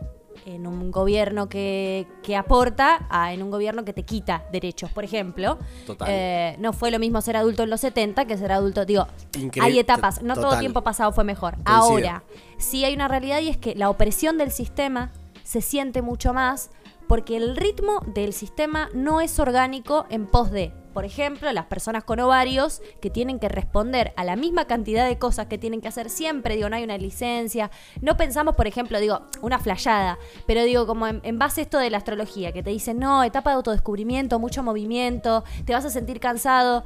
en 0.47 0.67
un 0.67 0.91
gobierno 0.91 1.51
que, 1.51 2.07
que 2.23 2.35
aporta 2.35 3.07
a 3.11 3.35
en 3.35 3.43
un 3.43 3.51
gobierno 3.51 3.85
que 3.85 3.93
te 3.93 4.05
quita 4.05 4.45
derechos, 4.51 4.91
por 4.91 5.05
ejemplo. 5.05 5.59
Total. 5.87 6.09
Eh, 6.11 6.57
no 6.59 6.73
fue 6.73 6.91
lo 6.91 6.99
mismo 6.99 7.21
ser 7.21 7.37
adulto 7.37 7.63
en 7.63 7.71
los 7.71 7.81
70 7.83 8.25
que 8.25 8.39
ser 8.39 8.51
adulto, 8.53 8.87
digo, 8.87 9.07
Increíble. 9.39 9.61
hay 9.75 9.79
etapas, 9.79 10.23
no 10.23 10.35
todo 10.37 10.59
tiempo 10.59 10.83
pasado 10.83 11.13
fue 11.13 11.25
mejor. 11.25 11.55
Coincido. 11.57 11.75
Ahora, 11.77 12.23
sí 12.59 12.85
hay 12.85 12.95
una 12.95 13.07
realidad 13.09 13.41
y 13.41 13.49
es 13.51 13.59
que 13.59 13.75
la 13.75 13.91
opresión 13.91 14.39
del 14.39 14.51
sistema 14.51 15.11
se 15.45 15.61
siente 15.61 16.01
mucho 16.01 16.33
más 16.33 16.71
porque 17.11 17.37
el 17.37 17.57
ritmo 17.57 18.05
del 18.15 18.33
sistema 18.33 18.89
no 18.95 19.21
es 19.21 19.41
orgánico 19.41 20.07
en 20.11 20.29
pos 20.29 20.53
de, 20.53 20.73
por 20.95 21.05
ejemplo, 21.05 21.51
las 21.51 21.67
personas 21.67 22.05
con 22.05 22.21
ovarios 22.21 22.83
que 23.01 23.11
tienen 23.11 23.41
que 23.41 23.49
responder 23.49 24.13
a 24.17 24.23
la 24.23 24.37
misma 24.37 24.67
cantidad 24.67 25.09
de 25.09 25.19
cosas 25.19 25.47
que 25.47 25.59
tienen 25.59 25.81
que 25.81 25.89
hacer 25.89 26.09
siempre, 26.09 26.55
digo, 26.55 26.69
no 26.69 26.77
hay 26.77 26.85
una 26.85 26.99
licencia, 26.99 27.73
no 28.01 28.17
pensamos, 28.17 28.55
por 28.55 28.69
ejemplo, 28.69 29.01
digo, 29.01 29.23
una 29.43 29.59
flayada, 29.59 30.21
pero 30.47 30.63
digo, 30.63 30.87
como 30.87 31.09
en, 31.09 31.37
base 31.37 31.63
a 31.63 31.65
esto 31.65 31.79
de 31.79 31.91
la 31.91 31.99
astrología, 31.99 32.53
que 32.53 32.63
te 32.63 32.71
dicen, 32.71 33.01
no, 33.01 33.25
etapa 33.25 33.51
de 33.51 33.57
autodescubrimiento, 33.57 34.39
mucho 34.39 34.63
movimiento, 34.63 35.43
te 35.65 35.73
vas 35.73 35.85
a 35.85 35.91
sentir 35.91 36.21
cansado. 36.21 36.85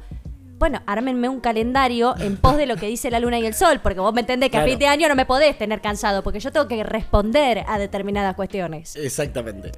Bueno, 0.57 0.81
ármenme 0.85 1.27
un 1.27 1.41
calendario 1.41 2.15
en 2.17 2.37
pos 2.37 2.55
de 2.55 2.65
lo 2.65 2.77
que 2.77 2.87
dice 2.87 3.11
la 3.11 3.19
luna 3.19 3.39
y 3.39 3.45
el 3.45 3.53
sol, 3.53 3.81
porque 3.83 3.99
vos 3.99 4.13
me 4.13 4.21
entendés 4.21 4.49
que 4.49 4.57
a 4.57 4.63
fin 4.63 4.79
de 4.79 4.87
año 4.87 5.09
no 5.09 5.15
me 5.15 5.25
podés 5.25 5.57
tener 5.57 5.81
cansado, 5.81 6.23
porque 6.23 6.39
yo 6.39 6.51
tengo 6.51 6.67
que 6.67 6.81
responder 6.83 7.65
a 7.67 7.77
determinadas 7.77 8.35
cuestiones. 8.35 8.95
Exactamente. 8.95 9.71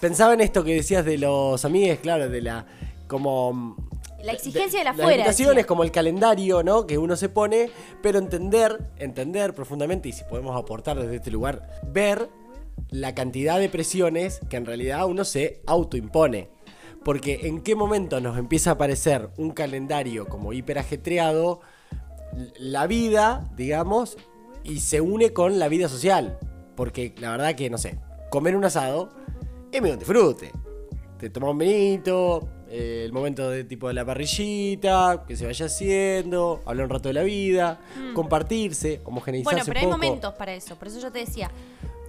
Pensaba 0.00 0.34
en 0.34 0.40
esto 0.40 0.64
que 0.64 0.74
decías 0.74 1.04
de 1.04 1.18
los 1.18 1.64
amigues, 1.64 2.00
claro, 2.00 2.28
de 2.28 2.42
la. 2.42 2.66
como. 3.06 3.76
La 4.24 4.32
exigencia 4.32 4.80
de 4.80 4.84
la 4.84 4.90
Las 4.90 5.00
afuera, 5.00 5.16
limitaciones, 5.18 5.56
decía. 5.56 5.66
como 5.66 5.84
el 5.84 5.90
calendario, 5.92 6.62
¿no? 6.62 6.86
Que 6.86 6.98
uno 6.98 7.16
se 7.16 7.28
pone, 7.28 7.70
pero 8.02 8.18
entender, 8.18 8.90
entender 8.96 9.52
profundamente, 9.54 10.08
y 10.08 10.12
si 10.12 10.24
podemos 10.24 10.56
aportar 10.56 10.98
desde 11.00 11.16
este 11.16 11.30
lugar, 11.30 11.68
ver 11.86 12.28
la 12.90 13.14
cantidad 13.14 13.58
de 13.58 13.68
presiones 13.68 14.40
que 14.48 14.56
en 14.56 14.66
realidad 14.66 15.06
uno 15.06 15.24
se 15.24 15.60
autoimpone. 15.66 16.50
Porque 17.04 17.40
en 17.48 17.60
qué 17.62 17.74
momento 17.74 18.20
nos 18.20 18.38
empieza 18.38 18.70
a 18.70 18.72
aparecer 18.74 19.30
un 19.36 19.50
calendario 19.50 20.26
como 20.28 20.52
hiperajetreado, 20.52 21.60
la 22.58 22.86
vida, 22.86 23.50
digamos, 23.56 24.16
y 24.64 24.80
se 24.80 25.00
une 25.00 25.32
con 25.32 25.58
la 25.58 25.68
vida 25.68 25.88
social. 25.88 26.38
Porque 26.76 27.14
la 27.18 27.32
verdad 27.32 27.54
que, 27.54 27.68
no 27.70 27.78
sé, 27.78 27.98
comer 28.30 28.56
un 28.56 28.64
asado 28.64 29.10
es 29.70 29.82
medio 29.82 29.96
disfrute. 29.96 30.52
Te 31.18 31.30
tomas 31.30 31.50
un 31.50 31.58
vinito, 31.58 32.48
eh, 32.68 33.02
el 33.04 33.12
momento 33.12 33.50
de 33.50 33.64
tipo 33.64 33.86
de 33.88 33.94
la 33.94 34.04
parrillita, 34.04 35.24
que 35.26 35.36
se 35.36 35.44
vaya 35.44 35.66
haciendo, 35.66 36.62
hablar 36.64 36.86
un 36.86 36.90
rato 36.90 37.08
de 37.08 37.12
la 37.12 37.22
vida, 37.22 37.80
compartirse, 38.14 39.02
homogeneizarse 39.04 39.60
Mm. 39.60 39.64
Bueno, 39.64 39.64
pero 39.66 39.78
hay 39.78 39.86
un 39.86 39.92
poco. 39.92 40.02
momentos 40.02 40.34
para 40.34 40.54
eso, 40.54 40.76
por 40.76 40.88
eso 40.88 40.98
yo 40.98 41.12
te 41.12 41.18
decía. 41.20 41.50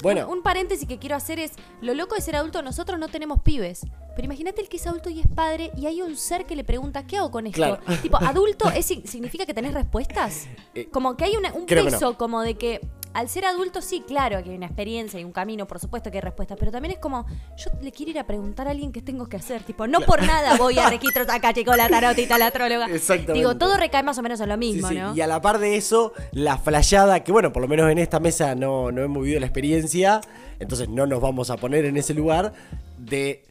Bueno. 0.04 0.28
Un, 0.28 0.38
un 0.38 0.44
paréntesis 0.44 0.88
que 0.88 1.00
quiero 1.00 1.16
hacer 1.16 1.40
es, 1.40 1.54
lo 1.82 1.96
loco 1.96 2.14
de 2.14 2.22
ser 2.22 2.36
adulto, 2.36 2.62
nosotros 2.62 3.00
no 3.00 3.08
tenemos 3.08 3.42
pibes. 3.42 3.82
Pero 4.16 4.26
imagínate 4.26 4.62
el 4.62 4.70
que 4.70 4.78
es 4.78 4.86
adulto 4.86 5.10
y 5.10 5.22
es 5.22 5.28
padre 5.28 5.72
y 5.76 5.88
hay 5.88 6.04
un 6.04 6.16
ser 6.18 6.46
que 6.46 6.56
le 6.56 6.64
pregunta, 6.64 7.08
¿qué 7.08 7.18
hago 7.18 7.32
con 7.32 7.48
esto? 7.48 7.56
Claro. 7.56 7.80
Tipo, 8.04 8.18
adulto 8.18 8.70
es, 8.70 8.86
significa 8.86 9.48
que 9.48 9.56
tenés 9.56 9.74
respuestas. 9.74 10.48
Eh, 10.76 10.88
Como 10.92 11.16
que 11.18 11.24
hay 11.26 11.36
una- 11.36 11.54
un 11.54 11.66
creo 11.68 11.86
peso 11.86 12.00
no. 12.12 12.18
como 12.18 12.42
de 12.42 12.56
que 12.56 12.82
al 13.14 13.30
ser 13.30 13.46
adulto 13.46 13.82
sí, 13.82 14.04
claro 14.08 14.44
que 14.44 14.50
hay 14.50 14.56
una 14.56 14.66
experiencia 14.66 15.20
y 15.20 15.24
un 15.24 15.32
camino, 15.32 15.68
por 15.68 15.80
supuesto 15.80 16.10
que 16.10 16.18
hay 16.18 16.22
respuestas, 16.22 16.58
pero 16.60 16.72
también 16.72 16.94
es 16.94 17.00
como, 17.00 17.26
yo 17.58 17.72
le 17.82 17.92
quiero 17.92 18.12
ir 18.12 18.20
a 18.20 18.26
preguntar 18.26 18.68
a 18.68 18.72
alguien 18.72 18.92
qué 18.92 19.02
tengo 19.02 19.28
que 19.28 19.38
hacer. 19.38 19.64
Tipo, 19.64 19.88
no 19.88 20.02
por 20.02 20.24
nada 20.24 20.58
voy 20.58 20.80
a 20.80 20.90
registros 20.90 21.30
acá, 21.30 21.54
chico, 21.54 21.76
la 21.76 21.90
tarotita, 21.90 22.38
la 22.38 22.48
astróloga. 22.48 22.88
Exactamente. 22.88 23.34
Digo, 23.34 23.56
todo 23.58 23.78
recae 23.78 24.04
más 24.04 24.18
o 24.18 24.22
menos 24.22 24.40
en 24.42 24.50
lo 24.50 24.56
Sí, 24.56 24.60
mismo, 24.60 24.90
sí. 24.90 24.96
¿no? 24.96 25.16
Y 25.16 25.22
a 25.22 25.28
la 25.28 25.42
par 25.42 25.60
de 25.60 25.78
eso, 25.78 26.14
la 26.32 26.58
flayada, 26.58 27.24
que 27.24 27.32
bueno, 27.32 27.54
por 27.54 27.62
lo 27.62 27.68
menos 27.68 27.92
en 27.92 27.98
esta 28.00 28.20
mesa 28.20 28.56
no, 28.56 28.92
no 28.92 29.02
hemos 29.02 29.24
vivido 29.24 29.40
la 29.40 29.46
experiencia, 29.46 30.22
entonces 30.60 30.90
no 30.90 31.06
nos 31.06 31.22
vamos 31.22 31.50
a 31.50 31.58
poner 31.58 31.86
en 31.86 31.98
ese 31.98 32.14
lugar 32.14 32.54
de 32.98 33.44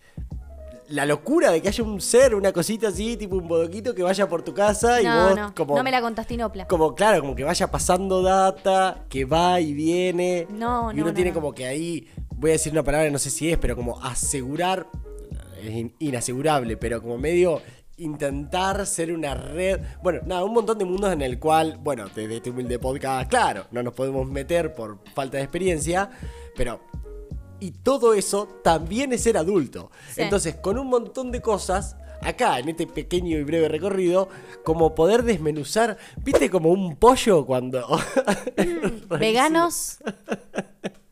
la 0.92 1.06
locura 1.06 1.50
de 1.50 1.62
que 1.62 1.68
haya 1.68 1.82
un 1.82 2.00
ser, 2.00 2.34
una 2.34 2.52
cosita 2.52 2.88
así, 2.88 3.16
tipo 3.16 3.37
un 3.37 3.49
bodoquito 3.49 3.94
que 3.94 4.02
vaya 4.02 4.28
por 4.28 4.42
tu 4.42 4.52
casa 4.52 5.00
y 5.00 5.04
no, 5.04 5.28
vos 5.28 5.37
no, 5.37 5.54
como... 5.54 5.76
no 5.76 5.82
me 5.82 5.90
la 5.90 6.02
contaste 6.02 6.34
Inopla. 6.34 6.68
Como, 6.68 6.94
claro, 6.94 7.22
como 7.22 7.34
que 7.34 7.44
vaya 7.44 7.70
pasando 7.70 8.20
data, 8.22 9.06
que 9.08 9.25
va 9.25 9.58
y 9.58 9.72
viene. 9.72 10.46
No, 10.50 10.92
y 10.92 10.96
no, 10.96 11.02
uno 11.02 11.06
no, 11.06 11.14
tiene 11.14 11.32
como 11.32 11.54
que 11.54 11.66
ahí, 11.66 12.08
voy 12.37 12.50
a 12.50 12.52
decir 12.52 12.72
una 12.72 12.82
palabra, 12.82 13.11
no 13.11 13.18
sé 13.18 13.30
si 13.30 13.50
es, 13.50 13.56
pero 13.56 13.75
como 13.75 14.02
asegurar, 14.02 14.87
es 15.62 15.70
in- 15.70 15.94
inasegurable, 15.99 16.76
pero 16.76 17.00
como 17.00 17.16
medio 17.16 17.62
intentar 17.96 18.84
ser 18.87 19.12
una 19.12 19.34
red. 19.34 19.80
Bueno, 20.02 20.20
nada, 20.26 20.44
un 20.44 20.52
montón 20.52 20.76
de 20.76 20.84
mundos 20.84 21.11
en 21.11 21.22
el 21.22 21.38
cual, 21.38 21.78
bueno, 21.80 22.06
desde 22.14 22.37
este 22.37 22.50
humilde 22.50 22.78
podcast, 22.78 23.30
claro, 23.30 23.64
no 23.70 23.82
nos 23.82 23.94
podemos 23.94 24.28
meter 24.28 24.75
por 24.75 24.99
falta 25.14 25.38
de 25.38 25.44
experiencia, 25.44 26.11
pero. 26.54 26.80
Y 27.62 27.71
todo 27.71 28.12
eso 28.12 28.49
también 28.64 29.12
es 29.12 29.23
ser 29.23 29.37
adulto. 29.37 29.92
Sí. 30.12 30.23
Entonces, 30.23 30.57
con 30.57 30.81
un 30.81 30.88
montón 30.88 31.31
de 31.31 31.40
cosas, 31.40 31.95
acá, 32.21 32.59
en 32.59 32.71
este 32.71 32.88
pequeño 32.88 33.38
y 33.38 33.45
breve 33.45 33.69
recorrido, 33.69 34.28
como 34.64 34.97
poder 34.97 35.23
desmenuzar, 35.23 35.97
¿viste 36.16 36.50
como 36.50 36.71
un 36.71 36.97
pollo 36.97 37.47
cuando... 37.47 37.87
Veganos. 39.16 39.99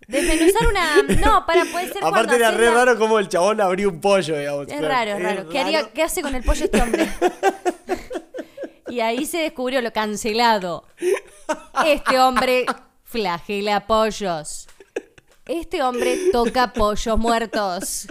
Desmenuzar 0.09 0.67
una. 0.67 1.03
No, 1.21 1.47
para, 1.47 1.65
puede 1.67 1.85
ser 1.87 2.01
cuando 2.01 2.19
Aparte 2.19 2.35
era 2.35 2.51
re 2.51 2.67
la- 2.67 2.85
raro 2.85 2.99
como 2.99 3.21
el 3.21 3.29
chabón 3.29 3.61
abrió 3.61 3.89
un 3.89 4.01
pollo, 4.01 4.37
digamos. 4.37 4.67
Es 4.67 4.81
raro, 4.83 5.13
es 5.13 5.23
raro. 5.23 5.49
¿Qué, 5.49 5.61
haría, 5.61 5.89
¿Qué 5.93 6.03
hace 6.03 6.21
con 6.21 6.35
el 6.35 6.43
pollo 6.43 6.65
este 6.65 6.83
hombre? 6.83 7.09
y 8.89 8.99
ahí 8.99 9.25
se 9.25 9.39
descubrió 9.39 9.81
lo 9.83 9.93
cancelado. 9.93 10.85
Este 11.87 12.19
hombre 12.19 12.67
flagela 13.05 13.87
pollos. 13.87 14.67
Este 15.53 15.83
hombre 15.83 16.31
toca 16.31 16.73
pollos 16.73 17.19
muertos. 17.19 18.07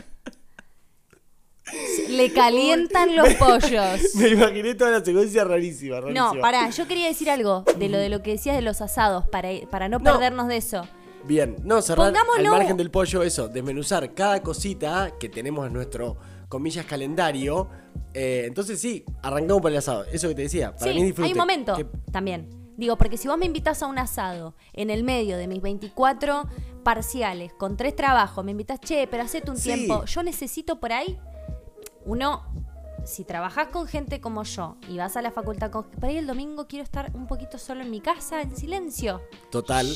Le 2.10 2.34
calientan 2.34 3.16
los 3.16 3.34
pollos. 3.36 4.16
Me 4.16 4.30
imaginé 4.30 4.74
toda 4.76 4.92
la 4.92 5.06
secuencia 5.06 5.46
rarísima, 5.46 6.02
rarísima. 6.02 6.34
No, 6.34 6.42
pará, 6.42 6.70
yo 6.72 6.86
quería 6.86 7.08
decir 7.08 7.30
algo 7.30 7.64
de 7.78 7.88
lo 7.88 7.98
de 7.98 8.10
lo 8.10 8.22
que 8.24 8.32
decías 8.32 8.56
de 8.58 8.62
los 8.62 8.82
asados, 8.82 9.26
para, 9.30 9.50
para 9.72 9.88
no 9.88 10.00
No. 10.00 10.04
perdernos 10.04 10.48
de 10.50 10.58
eso. 10.58 10.86
Bien, 11.24 11.56
no, 11.64 11.82
cerrar 11.82 12.14
al 12.38 12.44
margen 12.50 12.76
del 12.76 12.92
pollo, 12.92 13.24
eso, 13.24 13.48
desmenuzar 13.48 14.14
cada 14.14 14.42
cosita 14.42 15.14
que 15.20 15.30
tenemos 15.30 15.66
en 15.68 15.72
nuestro, 15.74 16.18
comillas, 16.50 16.86
calendario. 16.86 17.70
Eh, 18.14 18.44
entonces 18.48 18.82
sí, 18.82 19.06
arrancamos 19.22 19.62
por 19.62 19.72
el 19.72 19.78
asado. 19.78 20.04
Eso 20.12 20.28
que 20.28 20.36
te 20.36 20.42
decía, 20.42 20.76
para 20.76 20.92
sí, 20.92 20.96
mí 20.98 21.02
es 21.02 21.06
disfrute. 21.08 21.28
hay 21.28 21.32
un 21.34 21.38
momento 21.38 21.76
Que- 21.76 21.86
también. 22.12 22.50
Digo, 22.78 22.96
porque 22.98 23.18
si 23.18 23.28
vos 23.28 23.38
me 23.38 23.46
invitas 23.46 23.84
a 23.84 23.88
un 23.88 24.00
asado 24.00 24.56
en 24.72 24.90
el 24.90 25.04
medio 25.04 25.36
de 25.38 25.48
mis 25.48 25.62
24 25.62 26.48
parciales, 26.80 27.54
con 27.54 27.78
tres 27.78 27.96
trabajos, 27.96 28.44
me 28.44 28.52
invitas, 28.52 28.80
che, 28.80 29.08
pero 29.08 29.24
hacete 29.24 29.50
un 29.52 29.58
Sí. 29.58 29.64
tiempo. 29.74 30.06
Yo 30.06 30.24
necesito 30.24 30.80
por 30.80 30.92
ahí, 30.94 31.20
uno, 32.06 32.44
si 33.06 33.24
trabajás 33.24 33.68
con 33.70 33.88
gente 33.88 34.20
como 34.22 34.44
yo 34.44 34.76
y 34.88 34.98
vas 34.98 35.16
a 35.18 35.22
la 35.22 35.32
facultad 35.32 35.72
con... 35.72 35.84
Por 35.86 36.10
ahí 36.10 36.18
el 36.18 36.28
domingo 36.28 36.68
quiero 36.68 36.84
estar 36.84 37.12
un 37.14 37.28
poquito 37.28 37.58
solo 37.58 37.82
en 37.82 37.92
mi 37.92 38.02
casa, 38.02 38.42
en 38.42 38.56
silencio. 38.56 39.22
Total. 39.52 39.88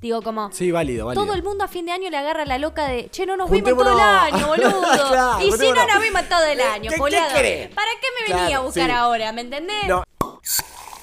Digo, 0.00 0.22
como... 0.22 0.52
Sí, 0.52 0.70
válido, 0.70 1.06
válido. 1.06 1.24
Todo 1.24 1.34
el 1.34 1.42
mundo 1.42 1.64
a 1.64 1.68
fin 1.68 1.84
de 1.86 1.92
año 1.92 2.08
le 2.08 2.16
agarra 2.16 2.44
la 2.44 2.58
loca 2.58 2.86
de, 2.86 3.08
che, 3.10 3.26
no 3.26 3.36
nos 3.36 3.50
vimos 3.50 3.70
todo 3.76 3.92
el 3.92 3.98
año, 4.00 4.46
boludo. 4.46 4.80
Claro, 5.08 5.40
y 5.44 5.50
si 5.50 5.72
no 5.72 5.86
nos 5.86 6.00
vimos 6.02 6.28
todo 6.28 6.44
el 6.44 6.60
año, 6.60 6.90
¿Qué- 6.90 6.94
qué 6.94 7.00
boludo. 7.00 7.18
querés? 7.34 7.68
¿Para 7.74 7.88
qué 8.00 8.06
me 8.16 8.32
venía 8.34 8.46
Claro, 8.48 8.62
a 8.62 8.64
buscar 8.66 8.86
sí. 8.90 8.96
ahora? 8.96 9.32
¿Me 9.32 9.40
entendés? 9.40 9.88
No. 9.88 10.04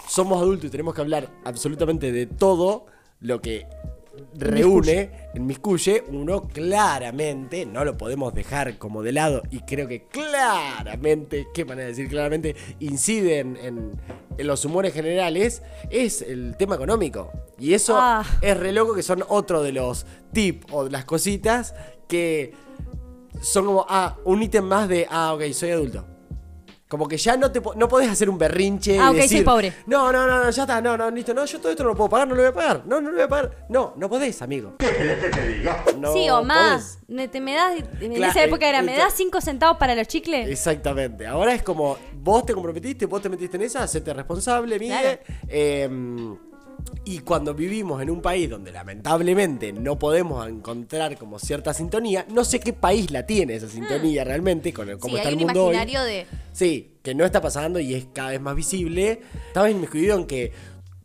Somos 0.08 0.42
adultos 0.42 0.68
y 0.68 0.70
tenemos 0.70 0.94
que 0.96 1.02
hablar 1.02 1.30
absolutamente 1.44 2.12
de 2.14 2.26
todo 2.26 2.86
lo 3.20 3.42
que 3.42 3.68
reúne 4.36 5.12
en 5.34 5.46
Miscuye. 5.46 6.04
Uno 6.10 6.44
claramente, 6.44 7.66
no 7.66 7.84
lo 7.86 7.98
podemos 7.98 8.34
dejar 8.34 8.78
como 8.78 9.04
de 9.04 9.12
lado 9.12 9.42
y 9.52 9.60
creo 9.62 9.88
que 9.88 10.08
claramente, 10.08 11.48
qué 11.54 11.66
manera 11.66 11.86
de 11.88 11.92
decir 11.94 12.10
claramente, 12.10 12.56
incide 12.80 13.40
en, 13.40 13.58
en- 13.58 13.92
en 14.38 14.48
los 14.48 14.66
humores 14.66 14.94
generales, 14.94 15.62
es 15.90 16.22
el 16.22 16.56
tema 16.58 16.76
económico. 16.76 17.32
Y 17.58 17.74
eso 17.74 17.96
Ah. 17.98 18.26
es 18.42 18.58
re 18.58 18.72
loco 18.74 18.94
que 18.94 19.04
son 19.04 19.24
otro 19.30 19.64
de 19.64 19.72
los 19.72 20.06
tips 20.34 20.66
o 20.72 20.84
de 20.86 20.92
las 20.92 21.06
cositas 21.06 21.74
que 22.10 22.54
son 23.42 23.66
como, 23.66 23.86
ah, 23.88 24.18
un 24.26 24.44
ítem 24.44 24.64
más 24.66 24.90
de, 24.90 25.08
ah, 25.10 25.34
ok, 25.34 25.44
soy 25.54 25.72
adulto. 25.72 26.06
Como 26.96 27.10
que 27.10 27.18
ya 27.18 27.36
no 27.36 27.52
te 27.52 27.62
no 27.76 27.90
podés 27.90 28.10
hacer 28.10 28.30
un 28.30 28.38
berrinche. 28.38 28.98
Ah, 28.98 29.08
y 29.08 29.10
ok, 29.10 29.12
soy 29.16 29.22
decir, 29.24 29.44
pobre. 29.44 29.74
No, 29.86 30.14
no, 30.14 30.26
no, 30.26 30.46
no, 30.46 30.50
ya 30.50 30.64
está, 30.64 30.80
no, 30.80 30.96
no, 30.96 31.12
listo, 31.12 31.34
no, 31.34 31.44
yo 31.44 31.60
todo 31.60 31.70
esto 31.70 31.84
no 31.84 31.90
lo 31.90 31.96
puedo 31.98 32.10
pagar, 32.10 32.26
no 32.26 32.36
lo 32.36 32.42
voy 32.42 32.52
a 32.52 32.54
pagar. 32.54 32.84
No, 32.86 33.02
no 33.02 33.10
lo 33.10 33.16
voy 33.16 33.26
a 33.26 33.28
pagar. 33.28 33.66
No, 33.68 33.94
no 33.98 34.10
podés, 34.10 34.42
amigo. 34.42 34.76
No 36.00 36.14
sí, 36.14 36.30
o 36.30 36.42
más. 36.42 37.00
te- 37.32 37.42
me 37.42 37.54
das, 37.54 37.74
en 38.00 38.14
Claro, 38.14 38.32
esa 38.32 38.46
época 38.46 38.70
era, 38.70 38.80
eh, 38.80 38.84
¿me 38.84 38.96
eh, 38.96 38.98
das 38.98 39.14
5 39.14 39.42
centavos 39.42 39.78
para 39.78 39.94
los 39.94 40.08
chicles? 40.08 40.48
Exactamente. 40.48 41.28
Ahora 41.28 41.54
es 41.54 41.64
como, 41.64 41.98
vos 42.14 42.46
te 42.46 42.54
comprometiste, 42.54 43.08
vos 43.08 43.22
te 43.22 43.28
metiste 43.28 43.58
en 43.58 43.64
esa, 43.64 43.84
hacete 43.84 44.14
responsable, 44.14 44.80
mire. 44.80 45.20
Claro. 45.46 46.40
Y 47.06 47.20
cuando 47.20 47.54
vivimos 47.54 48.02
en 48.02 48.10
un 48.10 48.20
país 48.20 48.50
donde 48.50 48.72
lamentablemente 48.72 49.72
no 49.72 49.98
podemos 50.00 50.48
encontrar 50.48 51.18
como 51.18 51.38
cierta 51.38 51.72
sintonía, 51.72 52.26
no 52.30 52.44
sé 52.44 52.60
qué 52.60 52.74
país 52.74 53.12
la 53.12 53.28
tiene 53.28 53.56
esa 53.56 53.70
sintonía 53.70 54.24
realmente, 54.24 54.74
con 54.74 54.90
el, 54.90 54.98
cómo 54.98 55.14
sí, 55.14 55.18
está 55.18 55.30
hay 55.30 55.36
el 55.36 55.40
un 55.42 55.46
mundo 55.46 55.66
hoy. 55.68 55.76
imaginario 55.76 56.04
de... 56.04 56.26
Sí, 56.52 56.98
que 57.04 57.14
no 57.14 57.24
está 57.24 57.42
pasando 57.42 57.80
y 57.80 57.94
es 57.94 58.08
cada 58.12 58.32
vez 58.32 58.42
más 58.42 58.56
visible. 58.56 59.22
Estabas 59.48 59.70
inmiscuido 59.70 60.18
en 60.18 60.26
que 60.26 60.52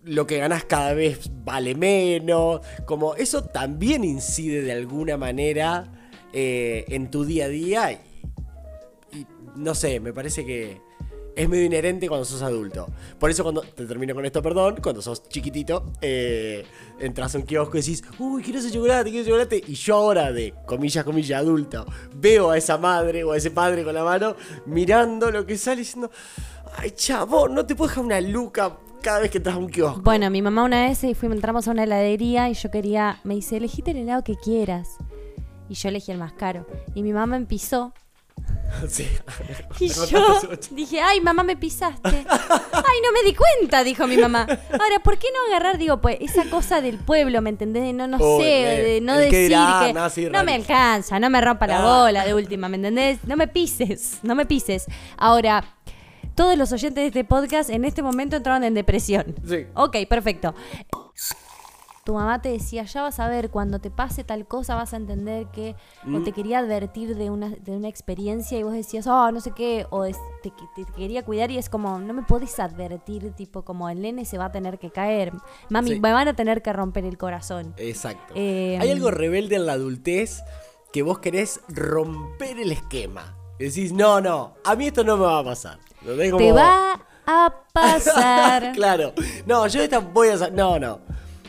lo 0.02 0.26
que 0.26 0.38
ganas 0.38 0.64
cada 0.64 0.94
vez 0.94 1.30
vale 1.44 1.74
menos. 1.74 2.62
Como 2.86 3.14
eso 3.16 3.44
también 3.44 4.02
incide 4.02 4.62
de 4.62 4.72
alguna 4.72 5.18
manera 5.18 6.08
eh, 6.32 6.86
en 6.88 7.10
tu 7.10 7.26
día 7.26 7.44
a 7.44 7.48
día. 7.48 7.92
Y, 7.92 9.18
y 9.18 9.26
no 9.54 9.74
sé, 9.74 10.00
me 10.00 10.14
parece 10.14 10.46
que 10.46 10.80
es 11.40 11.48
medio 11.48 11.64
inherente 11.64 12.08
cuando 12.08 12.24
sos 12.24 12.42
adulto. 12.42 12.86
Por 13.18 13.30
eso 13.30 13.42
cuando, 13.42 13.62
te 13.62 13.86
termino 13.86 14.14
con 14.14 14.26
esto, 14.26 14.42
perdón, 14.42 14.76
cuando 14.82 15.00
sos 15.00 15.28
chiquitito, 15.28 15.92
eh, 16.02 16.64
entras 16.98 17.34
a 17.34 17.38
un 17.38 17.44
kiosco 17.44 17.78
y 17.78 17.80
decís, 17.80 18.04
uy, 18.18 18.42
quiero 18.42 18.58
ese 18.58 18.70
chocolate, 18.70 19.10
quiero 19.10 19.22
ese 19.22 19.30
chocolate. 19.30 19.64
Y 19.66 19.74
yo 19.74 19.96
ahora, 19.96 20.32
de 20.32 20.54
comillas, 20.66 21.04
comillas, 21.04 21.40
adulto, 21.40 21.86
veo 22.14 22.50
a 22.50 22.58
esa 22.58 22.76
madre 22.76 23.24
o 23.24 23.32
a 23.32 23.36
ese 23.36 23.50
padre 23.50 23.84
con 23.84 23.94
la 23.94 24.04
mano 24.04 24.36
mirando 24.66 25.30
lo 25.30 25.46
que 25.46 25.56
sale 25.56 25.78
diciendo, 25.78 26.10
ay, 26.76 26.90
chabón, 26.90 27.54
no 27.54 27.64
te 27.64 27.74
puedo 27.74 27.88
dejar 27.88 28.04
una 28.04 28.20
luca 28.20 28.76
cada 29.00 29.20
vez 29.20 29.30
que 29.30 29.38
entras 29.38 29.56
a 29.56 29.58
un 29.58 29.70
kiosco. 29.70 30.02
Bueno, 30.02 30.28
mi 30.30 30.42
mamá 30.42 30.62
una 30.64 30.86
vez 30.86 31.02
y 31.04 31.14
fuimos, 31.14 31.36
entramos 31.36 31.66
a 31.68 31.70
una 31.70 31.84
heladería 31.84 32.50
y 32.50 32.54
yo 32.54 32.70
quería, 32.70 33.18
me 33.24 33.34
dice, 33.34 33.56
elegite 33.56 33.92
el 33.92 33.98
helado 33.98 34.24
que 34.24 34.36
quieras. 34.36 34.98
Y 35.70 35.74
yo 35.74 35.88
elegí 35.88 36.12
el 36.12 36.18
más 36.18 36.32
caro. 36.32 36.66
Y 36.94 37.02
mi 37.02 37.12
mamá 37.12 37.40
pisó. 37.48 37.94
Sí. 38.88 39.06
Y 39.78 39.88
yo 39.88 40.40
dije, 40.70 41.00
ay, 41.00 41.20
mamá, 41.20 41.42
me 41.42 41.56
pisaste. 41.56 42.08
Ay, 42.08 42.98
no 43.04 43.12
me 43.12 43.22
di 43.24 43.34
cuenta, 43.34 43.82
dijo 43.84 44.06
mi 44.06 44.16
mamá. 44.16 44.46
Ahora, 44.48 45.00
¿por 45.02 45.18
qué 45.18 45.26
no 45.34 45.52
agarrar, 45.54 45.76
digo, 45.78 46.00
pues, 46.00 46.16
esa 46.20 46.44
cosa 46.48 46.80
del 46.80 46.98
pueblo, 46.98 47.42
¿me 47.42 47.50
entendés? 47.50 47.82
De 47.82 47.92
no, 47.92 48.06
no 48.06 48.16
Uy, 48.18 48.42
sé, 48.42 48.48
de 48.48 49.00
no 49.02 49.14
que 49.14 49.20
decir 49.24 49.40
dirá, 49.48 49.82
que 49.86 49.92
no, 49.92 50.08
sí, 50.10 50.28
no 50.30 50.44
me 50.44 50.54
alcanza, 50.54 51.18
no 51.20 51.28
me 51.30 51.40
rompa 51.40 51.66
la 51.66 51.78
Ah. 51.80 52.02
bola 52.04 52.24
de 52.24 52.34
última, 52.34 52.68
¿me 52.68 52.76
entendés? 52.76 53.18
No 53.24 53.36
me 53.36 53.48
pises, 53.48 54.18
no 54.22 54.34
me 54.34 54.46
pises. 54.46 54.86
Ahora, 55.16 55.64
todos 56.34 56.56
los 56.56 56.72
oyentes 56.72 57.02
de 57.02 57.06
este 57.08 57.24
podcast 57.24 57.70
en 57.70 57.84
este 57.84 58.02
momento 58.02 58.36
entraron 58.36 58.64
en 58.64 58.74
depresión. 58.74 59.34
Sí. 59.46 59.66
Ok, 59.74 59.96
perfecto. 60.08 60.54
Tu 62.04 62.14
mamá 62.14 62.40
te 62.40 62.48
decía, 62.48 62.84
ya 62.84 63.02
vas 63.02 63.20
a 63.20 63.28
ver, 63.28 63.50
cuando 63.50 63.78
te 63.78 63.90
pase 63.90 64.24
tal 64.24 64.46
cosa 64.46 64.74
vas 64.74 64.94
a 64.94 64.96
entender 64.96 65.46
que, 65.48 65.76
Mm. 66.04 66.14
o 66.16 66.22
te 66.22 66.32
quería 66.32 66.58
advertir 66.60 67.14
de 67.14 67.28
una, 67.28 67.50
de 67.50 67.72
una 67.76 67.88
experiencia 67.88 68.58
y 68.58 68.62
vos 68.62 68.72
decías, 68.72 69.06
oh, 69.06 69.30
no 69.30 69.40
sé 69.40 69.50
qué, 69.52 69.86
o 69.90 70.04
es- 70.06 70.16
te, 70.42 70.50
te 70.74 70.90
quería 70.96 71.24
cuidar 71.24 71.50
y 71.50 71.58
es 71.58 71.68
como, 71.68 71.98
no 71.98 72.14
me 72.14 72.22
podés 72.22 72.58
advertir, 72.58 73.30
tipo, 73.32 73.62
como 73.66 73.88
el 73.90 74.00
nene 74.00 74.24
se 74.24 74.38
va 74.38 74.46
a 74.46 74.52
tener 74.52 74.78
que 74.78 74.90
caer, 74.90 75.32
mami, 75.68 75.90
Sí. 75.90 76.00
me 76.00 76.12
van 76.12 76.26
a 76.28 76.34
tener 76.34 76.62
que 76.62 76.72
romper 76.72 77.04
el 77.04 77.18
corazón. 77.18 77.74
Exacto. 77.76 78.32
Eh, 78.34 78.78
Hay 78.80 78.90
algo 78.90 79.10
rebelde 79.10 79.56
en 79.56 79.66
la 79.66 79.74
adultez 79.74 80.42
que 80.92 81.02
vos 81.02 81.18
querés 81.18 81.60
romper 81.68 82.58
el 82.58 82.72
esquema. 82.72 83.36
Y 83.58 83.64
decís, 83.64 83.92
no, 83.92 84.22
no, 84.22 84.54
a 84.64 84.74
mí 84.74 84.86
esto 84.86 85.04
no 85.04 85.18
me 85.18 85.24
va 85.26 85.40
a 85.40 85.44
pasar. 85.44 85.78
¿Entendés? 86.00 86.34
Te 86.34 86.50
va 86.52 86.94
a 87.26 87.54
pasar. 87.74 88.72
claro. 88.74 89.12
No, 89.46 89.66
yo 89.66 89.82
esta 89.82 89.98
voy 89.98 90.28
a... 90.28 90.48
No, 90.48 90.78
no. 90.78 91.00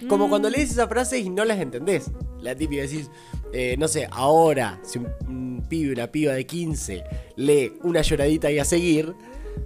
Como 0.08 0.30
cuando 0.30 0.50
Mm. 0.50 0.52
lees 0.54 0.72
esas 0.72 0.88
frases 0.90 1.26
y 1.26 1.30
no 1.30 1.46
las 1.46 1.60
entendés. 1.60 2.12
La 2.42 2.56
típica 2.56 2.82
decís, 2.82 3.10
eh, 3.54 3.76
no 3.78 3.88
sé, 3.88 4.08
ahora, 4.12 4.80
si 4.84 5.00
un, 5.00 5.08
un 5.28 5.66
pibe, 5.70 5.94
una 5.94 6.08
piba 6.08 6.34
de 6.34 6.46
15 6.46 7.04
lee 7.36 7.74
una 7.84 8.02
lloradita 8.02 8.50
y 8.52 8.60
a 8.60 8.66
seguir, 8.66 9.14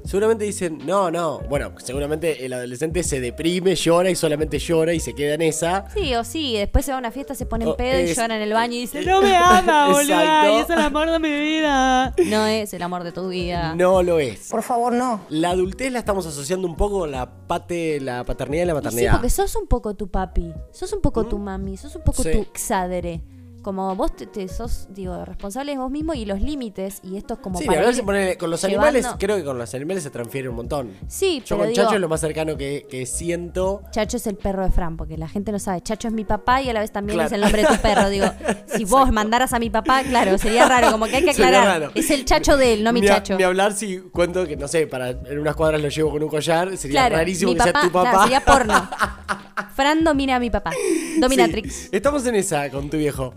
seguramente 0.03 0.45
dicen, 0.45 0.79
no, 0.85 1.09
no. 1.11 1.39
Bueno, 1.49 1.73
seguramente 1.77 2.45
el 2.45 2.53
adolescente 2.53 3.03
se 3.03 3.19
deprime, 3.19 3.75
llora 3.75 4.09
y 4.09 4.15
solamente 4.15 4.59
llora 4.59 4.93
y 4.93 4.99
se 4.99 5.13
queda 5.13 5.33
en 5.35 5.41
esa. 5.41 5.85
Sí, 5.93 6.13
o 6.15 6.23
sí, 6.23 6.55
después 6.57 6.85
se 6.85 6.91
va 6.91 6.97
a 6.97 6.99
una 6.99 7.11
fiesta, 7.11 7.35
se 7.35 7.45
pone 7.45 7.65
en 7.65 7.71
Oh, 7.71 7.77
pedo 7.77 7.99
y 7.99 8.13
llora 8.13 8.35
en 8.35 8.41
el 8.41 8.53
baño 8.53 8.73
y 8.75 8.81
dice, 8.81 9.03
no 9.05 9.21
me 9.21 9.35
ama, 9.37 9.87
boludo, 9.87 10.57
y 10.57 10.61
es 10.61 10.69
el 10.69 10.79
amor 10.79 11.09
de 11.11 11.19
mi 11.19 11.31
vida. 11.31 12.13
No 12.25 12.45
es 12.45 12.73
el 12.73 12.81
amor 12.81 13.03
de 13.03 13.11
tu 13.11 13.29
vida. 13.29 13.75
No 13.75 14.03
lo 14.03 14.19
es. 14.19 14.49
Por 14.49 14.63
favor, 14.63 14.93
no. 14.93 15.21
La 15.29 15.51
adultez 15.51 15.91
la 15.91 15.99
estamos 15.99 16.25
asociando 16.25 16.67
un 16.67 16.75
poco 16.75 16.99
con 16.99 17.11
la, 17.11 17.29
pate, 17.47 17.99
la 17.99 18.23
paternidad 18.23 18.63
y 18.63 18.65
la 18.67 18.73
Y 18.73 18.75
sí, 18.77 18.81
maternidad. 18.83 19.11
porque 19.13 19.29
sos 19.29 19.55
un 19.55 19.67
poco 19.67 19.95
tu 19.95 20.09
papi, 20.09 20.53
sos 20.71 20.91
un 20.93 21.01
poco 21.01 21.25
tu 21.25 21.37
mami, 21.39 21.77
sos 21.77 21.95
un 21.95 22.03
poco 22.03 22.23
Sí. 22.23 22.31
tu 22.31 22.45
xadere. 22.53 23.21
Como 23.65 23.95
vos 23.95 24.15
te, 24.15 24.27
te 24.27 24.47
sos, 24.47 24.85
digo, 24.91 25.25
responsable 25.25 25.71
de 25.71 25.79
vos 25.79 25.89
mismo 25.89 26.13
y 26.13 26.23
los 26.25 26.39
límites, 26.39 26.99
y 27.01 27.17
esto 27.17 27.33
es 27.33 27.39
como 27.39 27.57
Sí, 27.57 27.65
para 27.65 27.79
de 27.79 27.85
verdad 28.03 28.29
ir 28.29 28.37
con 28.37 28.51
los 28.51 28.61
llevando- 28.61 28.87
animales, 28.89 29.07
creo 29.17 29.37
que 29.37 29.43
con 29.43 29.57
los 29.57 29.73
animales 29.73 30.03
se 30.03 30.11
transfiere 30.11 30.47
un 30.49 30.55
montón. 30.55 30.91
Sí, 31.07 31.39
Yo 31.39 31.55
pero 31.55 31.59
con 31.61 31.69
digo, 31.69 31.81
Chacho 31.83 31.95
es 31.95 32.01
lo 32.01 32.07
más 32.07 32.21
cercano 32.21 32.55
que, 32.57 32.85
que 32.87 33.07
siento. 33.07 33.81
Chacho 33.89 34.17
es 34.17 34.27
el 34.27 34.35
perro 34.35 34.63
de 34.63 34.69
Fran, 34.69 34.97
porque 34.97 35.17
la 35.17 35.27
gente 35.27 35.51
no 35.51 35.57
sabe. 35.57 35.81
Chacho 35.81 36.07
es 36.09 36.13
mi 36.13 36.25
papá 36.25 36.61
y 36.61 36.69
a 36.69 36.73
la 36.73 36.81
vez 36.81 36.91
también 36.91 37.15
Claro. 37.17 37.25
es 37.25 37.33
el 37.33 37.41
nombre 37.41 37.63
de 37.63 37.67
tu 37.69 37.81
perro. 37.81 38.07
Digo, 38.11 38.27
si 38.67 38.85
vos 38.85 39.11
mandaras 39.11 39.51
a 39.51 39.57
mi 39.57 39.71
papá, 39.71 40.03
claro, 40.03 40.37
sería 40.37 40.67
raro, 40.69 40.91
como 40.91 41.07
que 41.07 41.15
hay 41.15 41.23
que 41.23 41.31
aclarar. 41.31 41.89
Es 41.95 42.11
el 42.11 42.23
chacho 42.23 42.57
de 42.57 42.73
él, 42.75 42.83
no 42.83 42.93
mi 42.93 42.99
a- 43.07 43.15
chacho. 43.15 43.35
Ni 43.35 43.43
hablar 43.45 43.73
si 43.73 43.97
cuento 43.97 44.45
que, 44.45 44.57
no 44.57 44.67
sé, 44.67 44.85
para 44.85 45.09
en 45.09 45.39
unas 45.39 45.55
cuadras 45.55 45.81
lo 45.81 45.89
llevo 45.89 46.11
con 46.11 46.21
un 46.21 46.29
collar, 46.29 46.77
sería 46.77 46.99
Claro, 47.01 47.15
rarísimo 47.15 47.53
mi 47.53 47.57
que 47.57 47.63
sea 47.63 47.73
tu 47.73 47.91
papá. 47.91 48.11
claro, 48.11 48.21
sería 48.21 48.41
porno. 48.45 48.89
Fran 49.75 50.03
domina 50.03 50.35
a 50.35 50.39
mi 50.39 50.49
papá. 50.49 50.71
Dominatrix. 51.19 51.73
Sí, 51.73 51.89
Estamos 51.91 52.25
en 52.27 52.35
esa 52.35 52.69
con 52.69 52.89
tu 52.89 52.97
viejo. 52.97 53.33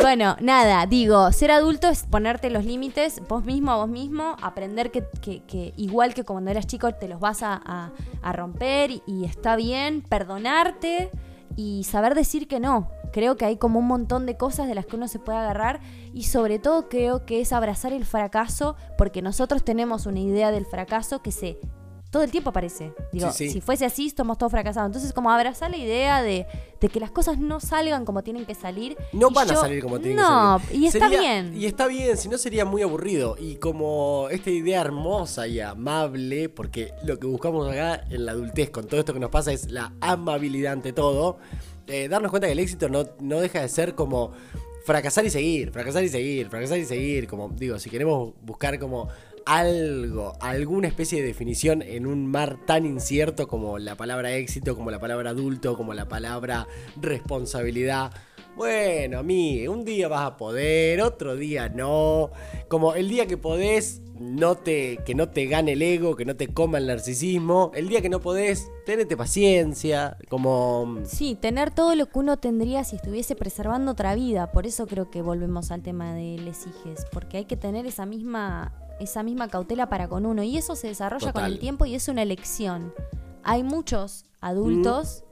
Bueno, 0.00 0.36
nada, 0.40 0.86
digo, 0.86 1.30
ser 1.32 1.50
adulto 1.50 1.88
es 1.88 2.04
ponerte 2.04 2.50
los 2.50 2.64
límites 2.64 3.20
vos 3.28 3.44
mismo 3.44 3.72
a 3.72 3.76
vos 3.76 3.88
mismo, 3.88 4.36
aprender 4.42 4.90
que, 4.90 5.04
que- 5.22 5.72
igual 5.76 6.14
que 6.14 6.24
cuando 6.24 6.50
eras 6.50 6.66
chico 6.66 6.92
te 6.94 7.08
los 7.08 7.20
vas 7.20 7.42
a, 7.42 7.90
a- 8.22 8.32
romper 8.32 8.90
y 9.06 9.24
está 9.24 9.56
bien, 9.56 10.02
perdonarte 10.02 11.10
y 11.56 11.84
saber 11.84 12.14
decir 12.14 12.48
que 12.48 12.60
no. 12.60 12.88
Creo 13.12 13.36
que 13.36 13.44
hay 13.44 13.56
como 13.58 13.78
un 13.78 13.86
montón 13.86 14.26
de 14.26 14.36
cosas 14.36 14.66
de 14.66 14.74
las 14.74 14.86
que 14.86 14.96
uno 14.96 15.06
se 15.06 15.20
puede 15.20 15.38
agarrar 15.38 15.80
y 16.12 16.24
sobre 16.24 16.58
todo 16.58 16.88
creo 16.88 17.24
que 17.26 17.40
es 17.40 17.52
abrazar 17.52 17.92
el 17.92 18.04
fracaso 18.04 18.74
porque 18.98 19.22
nosotros 19.22 19.62
tenemos 19.64 20.06
una 20.06 20.18
idea 20.18 20.50
del 20.50 20.66
fracaso 20.66 21.22
que 21.22 21.30
se 21.30 21.58
todo 22.14 22.22
el 22.22 22.30
tiempo 22.30 22.50
aparece. 22.50 22.92
Digo, 23.12 23.32
Sí, 23.32 23.48
sí. 23.48 23.54
si 23.54 23.60
fuese 23.60 23.84
así, 23.84 24.06
estamos 24.06 24.38
todos 24.38 24.52
fracasados. 24.52 24.86
Entonces, 24.86 25.12
como 25.12 25.32
abrazar 25.32 25.68
la 25.68 25.76
idea 25.76 26.22
de, 26.22 26.46
de 26.80 26.88
que 26.88 27.00
las 27.00 27.10
cosas 27.10 27.38
no 27.38 27.58
salgan 27.58 28.04
como 28.04 28.22
tienen 28.22 28.46
que 28.46 28.54
salir. 28.54 28.96
No 29.12 29.30
van 29.30 29.50
a 29.50 29.56
salir 29.56 29.82
como 29.82 29.98
tienen 29.98 30.18
no, 30.18 30.58
que 30.60 30.66
salir. 30.68 30.80
y 30.82 30.86
está 30.86 30.98
Sería- 31.08 31.18
bien. 31.20 31.54
Y 31.60 31.66
está 31.66 31.86
bien, 31.88 32.16
si 32.16 32.28
no 32.28 32.38
sería 32.38 32.64
muy 32.64 32.82
aburrido. 32.82 33.36
Y 33.36 33.56
como 33.56 34.28
esta 34.30 34.50
idea 34.50 34.80
hermosa 34.80 35.48
y 35.48 35.58
amable, 35.58 36.48
porque 36.48 36.92
lo 37.04 37.18
que 37.18 37.26
buscamos 37.26 37.68
acá 37.68 38.04
en 38.08 38.24
la 38.26 38.30
adultez 38.32 38.70
con 38.70 38.86
todo 38.86 39.00
esto 39.00 39.12
que 39.12 39.18
nos 39.20 39.30
pasa 39.30 39.52
es 39.52 39.70
la 39.72 39.92
amabilidad 40.00 40.72
ante 40.74 40.92
todo, 40.92 41.38
eh, 41.88 42.06
darnos 42.08 42.30
cuenta 42.30 42.46
que 42.46 42.52
el 42.52 42.60
éxito 42.60 42.88
no, 42.88 43.04
no 43.18 43.40
deja 43.40 43.60
de 43.60 43.68
ser 43.68 43.96
como 43.96 44.30
fracasar 44.86 45.24
y 45.24 45.30
seguir, 45.30 45.72
fracasar 45.72 46.04
y 46.04 46.08
seguir, 46.08 46.48
fracasar 46.48 46.78
y 46.78 46.84
seguir. 46.84 47.26
Como 47.26 47.48
digo, 47.48 47.78
si 47.80 47.90
queremos 47.90 48.34
buscar 48.42 48.78
como 48.78 49.08
algo, 49.46 50.34
alguna 50.40 50.88
especie 50.88 51.20
de 51.20 51.28
definición 51.28 51.82
en 51.82 52.06
un 52.06 52.26
mar 52.26 52.58
tan 52.66 52.86
incierto 52.86 53.48
como 53.48 53.78
la 53.78 53.96
palabra 53.96 54.34
éxito, 54.34 54.76
como 54.76 54.90
la 54.90 55.00
palabra 55.00 55.30
adulto, 55.30 55.76
como 55.76 55.94
la 55.94 56.08
palabra 56.08 56.66
responsabilidad. 57.00 58.12
Bueno, 58.56 59.18
amigo, 59.18 59.72
un 59.72 59.84
día 59.84 60.06
vas 60.08 60.26
a 60.26 60.36
poder, 60.36 61.02
otro 61.02 61.36
día 61.36 61.68
no. 61.68 62.30
Como 62.68 62.94
el 62.94 63.08
día 63.08 63.26
que 63.26 63.36
podés, 63.36 64.00
no 64.18 64.56
te, 64.56 64.98
que 65.04 65.14
no 65.14 65.28
te 65.28 65.46
gane 65.46 65.72
el 65.72 65.82
ego, 65.82 66.14
que 66.14 66.24
no 66.24 66.36
te 66.36 66.48
coma 66.48 66.78
el 66.78 66.86
narcisismo. 66.86 67.72
El 67.74 67.88
día 67.88 68.00
que 68.00 68.08
no 68.08 68.20
podés, 68.20 68.70
tenete 68.86 69.16
paciencia. 69.16 70.16
Como. 70.28 71.00
Sí, 71.04 71.36
tener 71.40 71.72
todo 71.72 71.94
lo 71.96 72.06
que 72.06 72.18
uno 72.18 72.38
tendría 72.38 72.84
si 72.84 72.96
estuviese 72.96 73.34
preservando 73.34 73.92
otra 73.92 74.14
vida. 74.14 74.52
Por 74.52 74.66
eso 74.66 74.86
creo 74.86 75.10
que 75.10 75.22
volvemos 75.22 75.70
al 75.70 75.82
tema 75.82 76.14
de 76.14 76.38
les 76.38 76.66
hijes, 76.66 77.06
porque 77.12 77.38
hay 77.38 77.44
que 77.46 77.56
tener 77.56 77.86
esa 77.86 78.06
misma, 78.06 78.72
esa 79.00 79.22
misma 79.22 79.48
cautela 79.48 79.88
para 79.88 80.08
con 80.08 80.26
uno. 80.26 80.42
Y 80.42 80.56
eso 80.56 80.76
se 80.76 80.88
desarrolla 80.88 81.32
con 81.32 81.44
el 81.44 81.58
tiempo 81.58 81.84
y 81.86 81.94
es 81.94 82.08
una 82.08 82.22
elección. 82.22 82.92
Hay 83.42 83.62
muchos 83.62 84.24
adultos 84.40 85.24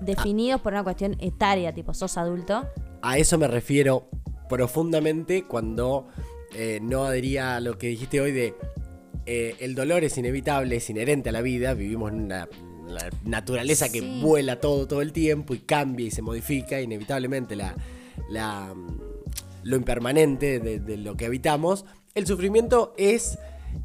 definidos 0.00 0.60
por 0.60 0.72
una 0.72 0.84
cuestión 0.84 1.16
etaria, 1.20 1.72
tipo, 1.74 1.94
sos 1.94 2.16
adulto. 2.16 2.66
A 3.02 3.18
eso 3.18 3.38
me 3.38 3.48
refiero 3.48 4.08
profundamente 4.48 5.44
cuando 5.44 6.08
eh, 6.54 6.78
no 6.82 7.04
adhería 7.04 7.56
a 7.56 7.60
lo 7.60 7.78
que 7.78 7.88
dijiste 7.88 8.20
hoy 8.20 8.32
de 8.32 8.54
eh, 9.26 9.56
el 9.60 9.74
dolor 9.74 10.04
es 10.04 10.16
inevitable, 10.16 10.76
es 10.76 10.88
inherente 10.88 11.28
a 11.28 11.32
la 11.32 11.42
vida, 11.42 11.74
vivimos 11.74 12.12
en 12.12 12.22
una 12.24 12.48
la 12.88 13.10
naturaleza 13.22 13.92
que 13.92 14.00
Sí. 14.00 14.20
vuela 14.22 14.60
todo 14.60 14.88
todo 14.88 15.02
el 15.02 15.12
tiempo 15.12 15.52
y 15.52 15.58
cambia 15.58 16.06
y 16.06 16.10
se 16.10 16.22
modifica 16.22 16.80
inevitablemente 16.80 17.54
la, 17.54 17.76
la, 18.30 18.72
mm, 18.74 19.00
lo 19.64 19.76
impermanente 19.76 20.58
de, 20.58 20.80
de 20.80 20.96
lo 20.96 21.14
que 21.14 21.26
habitamos. 21.26 21.84
El 22.14 22.26
sufrimiento 22.26 22.94
es 22.96 23.38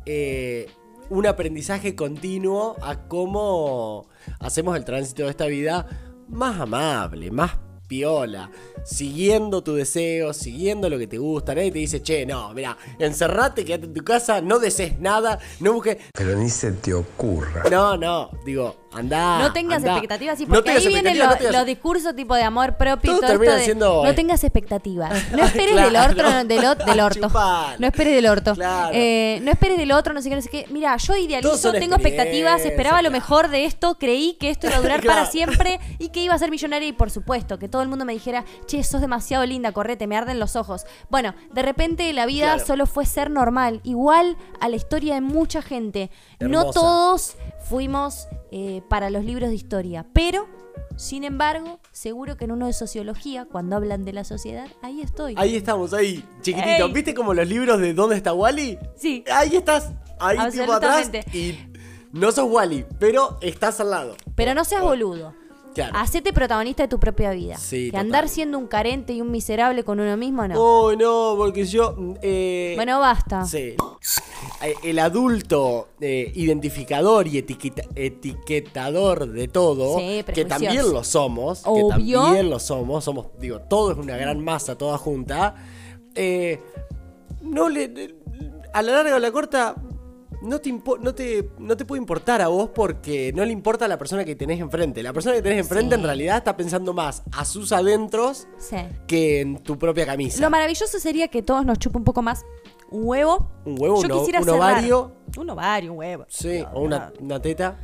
eh, 0.06 0.68
un 1.10 1.28
aprendizaje 1.28 1.96
continuo 1.96 2.76
a 2.82 3.08
cómo 3.08 4.08
hacemos 4.40 4.76
el 4.78 4.86
tránsito 4.86 5.24
de 5.24 5.30
esta 5.30 5.46
vida 5.46 5.88
más 6.30 6.60
amable, 6.60 7.32
más 7.32 7.58
piola, 7.88 8.50
siguiendo 8.84 9.62
tu 9.62 9.76
deseo, 9.76 10.34
siguiendo 10.34 10.90
lo 10.90 10.98
que 10.98 11.08
te 11.08 11.18
gusta. 11.18 11.54
Nadie 11.54 11.72
te 11.72 11.80
dice, 11.80 12.02
che, 12.02 12.26
no, 12.26 12.54
mira, 12.54 12.78
encerrate, 12.98 13.66
quédate 13.66 13.86
en 13.86 13.94
tu 13.94 14.04
casa, 14.04 14.42
no 14.42 14.58
desees 14.58 15.00
nada, 15.00 15.38
no 15.60 15.74
busques. 15.74 15.98
Pero 16.14 16.36
ni 16.36 16.50
se 16.50 16.72
te 16.72 16.94
ocurra. 16.94 17.64
No, 17.70 17.98
no, 17.98 18.32
digo, 18.46 18.83
andá. 18.96 19.40
no 19.40 19.54
tengas 19.54 19.78
andá. 19.78 19.92
expectativas, 19.94 20.38
sí, 20.38 20.46
No 20.46 20.56
porque 20.56 20.72
ahí 20.72 20.88
vienen 20.88 21.08
expectativas, 21.08 21.28
lo- 21.28 21.34
no 21.34 21.38
tengas- 21.40 21.54
los 21.58 21.66
discursos 21.66 22.16
tipo 22.16 22.36
de 22.36 22.44
amor 22.44 22.78
propio 22.78 23.12
y 23.12 23.14
Todo 23.16 23.22
todo 23.22 23.32
esto 23.32 23.40
termina 23.40 23.56
de, 23.58 23.66
siendo, 23.66 24.04
no 24.04 24.10
eh, 24.10 24.14
tengas 24.14 24.44
expectativas. 24.44 25.12
No 25.32 25.44
esperes 25.44 25.76
del 25.76 25.90
Claro. 25.90 26.12
otro, 26.14 26.30
del, 26.32 26.48
del 26.48 27.00
orto. 27.00 27.30
No 27.80 27.88
esperes 27.88 28.14
del 28.16 28.26
orto. 28.28 28.54
Claro. 28.56 28.92
Eh, 28.94 29.40
no 29.44 29.52
esperes 29.52 29.78
del 29.78 29.92
otro, 29.92 30.14
no 30.14 30.22
sé 30.22 30.30
qué, 30.30 30.36
no 30.36 30.42
sé 30.42 30.50
qué. 30.50 30.66
Mira, 30.70 30.96
yo 30.98 31.16
idealizo, 31.18 31.72
tengo 31.74 31.96
expectativas, 31.96 32.64
esperaba 32.66 33.02
lo 33.02 33.12
mejor 33.12 33.50
de 33.50 33.66
esto, 33.66 33.96
creí 33.98 34.34
que 34.40 34.50
esto 34.50 34.68
iba 34.68 34.76
a 34.78 34.82
durar 34.82 35.04
para 35.04 35.26
siempre 35.32 35.80
y 36.00 36.10
que 36.10 36.22
iba 36.22 36.34
a 36.34 36.38
ser 36.38 36.52
millonaria 36.52 36.88
y 36.88 36.94
por 36.94 37.10
supuesto 37.10 37.58
que 37.60 37.68
todo 37.68 37.82
el 37.82 37.88
mundo 37.88 38.06
me 38.06 38.14
dijera, 38.14 38.46
che, 38.68 38.84
sos 38.84 39.02
demasiado 39.02 39.46
linda, 39.46 39.72
correte, 39.72 40.08
me 40.08 40.16
arden 40.18 40.40
los 40.40 40.56
ojos. 40.56 40.86
Bueno, 41.10 41.34
de 41.52 41.62
repente 41.64 42.12
la 42.14 42.26
vida 42.26 42.60
solo 42.60 42.86
fue 42.86 43.06
ser 43.06 43.30
normal, 43.32 43.82
igual 43.84 44.38
a 44.60 44.70
la 44.70 44.76
historia 44.76 45.16
de 45.16 45.22
mucha 45.22 45.62
gente. 45.62 46.12
No 46.40 46.70
todos 46.72 47.36
fuimos 47.68 48.28
eh, 48.52 48.82
para 48.90 49.10
los 49.10 49.24
libros 49.26 49.50
de 49.50 49.56
historia, 49.56 50.06
pero, 50.14 50.48
sin 50.96 51.24
embargo, 51.24 51.80
seguro 51.92 52.38
que 52.38 52.46
en 52.46 52.52
uno 52.52 52.68
de 52.68 52.74
sociología, 52.74 53.46
cuando 53.46 53.76
hablan 53.76 54.06
de 54.06 54.14
la 54.14 54.24
sociedad, 54.24 54.68
ahí 54.82 55.02
estoy. 55.02 55.36
Ahí 55.38 55.56
estamos, 55.56 55.94
ahí, 55.94 56.24
chiquitito. 56.42 56.86
Ey. 56.86 56.94
¿Viste 56.94 57.14
como 57.14 57.34
los 57.34 57.48
libros 57.48 57.80
de 57.80 57.94
¿Dónde 57.94 58.16
está 58.16 58.34
Wally? 58.34 58.78
Sí. 58.96 59.24
Ahí 59.32 59.56
estás, 59.56 59.92
ahí 60.20 60.38
tipo 60.52 60.72
atrás. 60.74 61.10
Y 61.34 61.58
no 62.12 62.32
sos 62.32 62.50
Wally, 62.50 62.86
pero 63.00 63.38
estás 63.42 63.80
al 63.80 63.90
lado. 63.92 64.16
Pero 64.36 64.54
no 64.54 64.64
seas 64.64 64.82
boludo. 64.82 65.34
Claro. 65.74 65.98
Hacete 65.98 66.34
protagonista 66.34 66.84
de 66.84 66.88
tu 66.88 67.00
propia 67.00 67.32
vida. 67.32 67.58
Sí, 67.58 67.86
que 67.86 67.92
total. 67.94 68.06
andar 68.06 68.30
siendo 68.30 68.60
un 68.60 68.68
carente 68.68 69.14
y 69.14 69.22
un 69.22 69.32
miserable 69.32 69.84
con 69.84 70.00
uno 70.00 70.16
mismo, 70.18 70.48
no. 70.48 70.54
Oh, 70.56 70.96
no, 70.96 71.34
porque 71.36 71.66
yo. 71.66 71.96
eh, 72.22 72.74
bueno, 72.76 73.00
basta. 73.00 73.44
Sí. 73.46 73.76
Eh, 74.64 74.76
El 74.84 75.00
adulto 75.00 75.90
eh, 76.00 76.32
identificador 76.36 77.28
y 77.28 77.38
etiqueta- 77.38 77.84
etiquetador 77.96 79.28
de 79.32 79.48
todo, 79.48 80.00
Sí, 80.00 80.24
que 80.34 80.46
también 80.46 80.92
lo 80.92 81.04
somos, 81.04 81.62
Obvio. 81.66 81.90
que 81.90 82.24
también 82.24 82.50
lo 82.50 82.60
somos, 82.60 83.04
somos, 83.04 83.28
digo, 83.40 83.60
todo 83.62 83.92
es 83.92 83.98
una 83.98 84.16
gran 84.18 84.44
masa, 84.44 84.78
toda 84.78 84.98
junta. 84.98 85.56
eh, 86.16 86.60
no 87.42 87.68
le, 87.70 88.16
a 88.74 88.82
la 88.82 88.92
larga 88.94 89.14
o 89.14 89.18
a 89.18 89.20
la 89.20 89.32
corta, 89.32 89.76
no 90.44 90.60
te, 90.60 90.72
no, 91.02 91.16
te, 91.16 91.50
no 91.58 91.76
te 91.78 91.86
puede 91.86 92.02
importar 92.02 92.42
a 92.42 92.48
vos 92.50 92.70
porque 92.74 93.32
no 93.34 93.44
le 93.46 93.52
importa 93.52 93.86
a 93.86 93.88
la 93.88 93.98
persona 93.98 94.24
que 94.26 94.36
tenés 94.36 94.60
enfrente. 94.60 95.02
La 95.04 95.12
persona 95.14 95.36
que 95.36 95.42
tenés 95.42 95.60
enfrente 95.60 95.96
Sí. 95.96 96.00
en 96.02 96.06
realidad 96.06 96.38
está 96.38 96.56
pensando 96.56 96.94
más 96.94 97.24
a 97.32 97.46
sus 97.46 97.72
adentros 97.72 98.48
Sí. 98.60 98.78
que 99.08 99.42
en 99.42 99.58
tu 99.64 99.78
propia 99.78 100.06
camisa. 100.06 100.40
Lo 100.42 100.50
maravilloso 100.50 101.00
sería 101.00 101.28
que 101.30 101.42
todos 101.42 101.66
nos 101.66 101.80
chupe 101.80 101.98
un 101.98 102.04
poco 102.04 102.22
más 102.22 102.46
un 102.94 103.02
huevo. 103.06 103.50
Un 103.66 103.76
huevo, 103.82 104.02
Yo 104.02 104.14
un 104.14 104.20
quisiera 104.20 104.42
un 104.42 104.50
ovario. 104.50 105.12
Un 105.38 105.50
ovario, 105.50 105.92
un 105.94 105.98
huevo. 106.00 106.26
Sí, 106.30 106.62
No, 106.62 106.70
o 106.74 106.82
una, 106.82 107.12
no. 107.20 107.26
una 107.26 107.42
teta. 107.42 107.78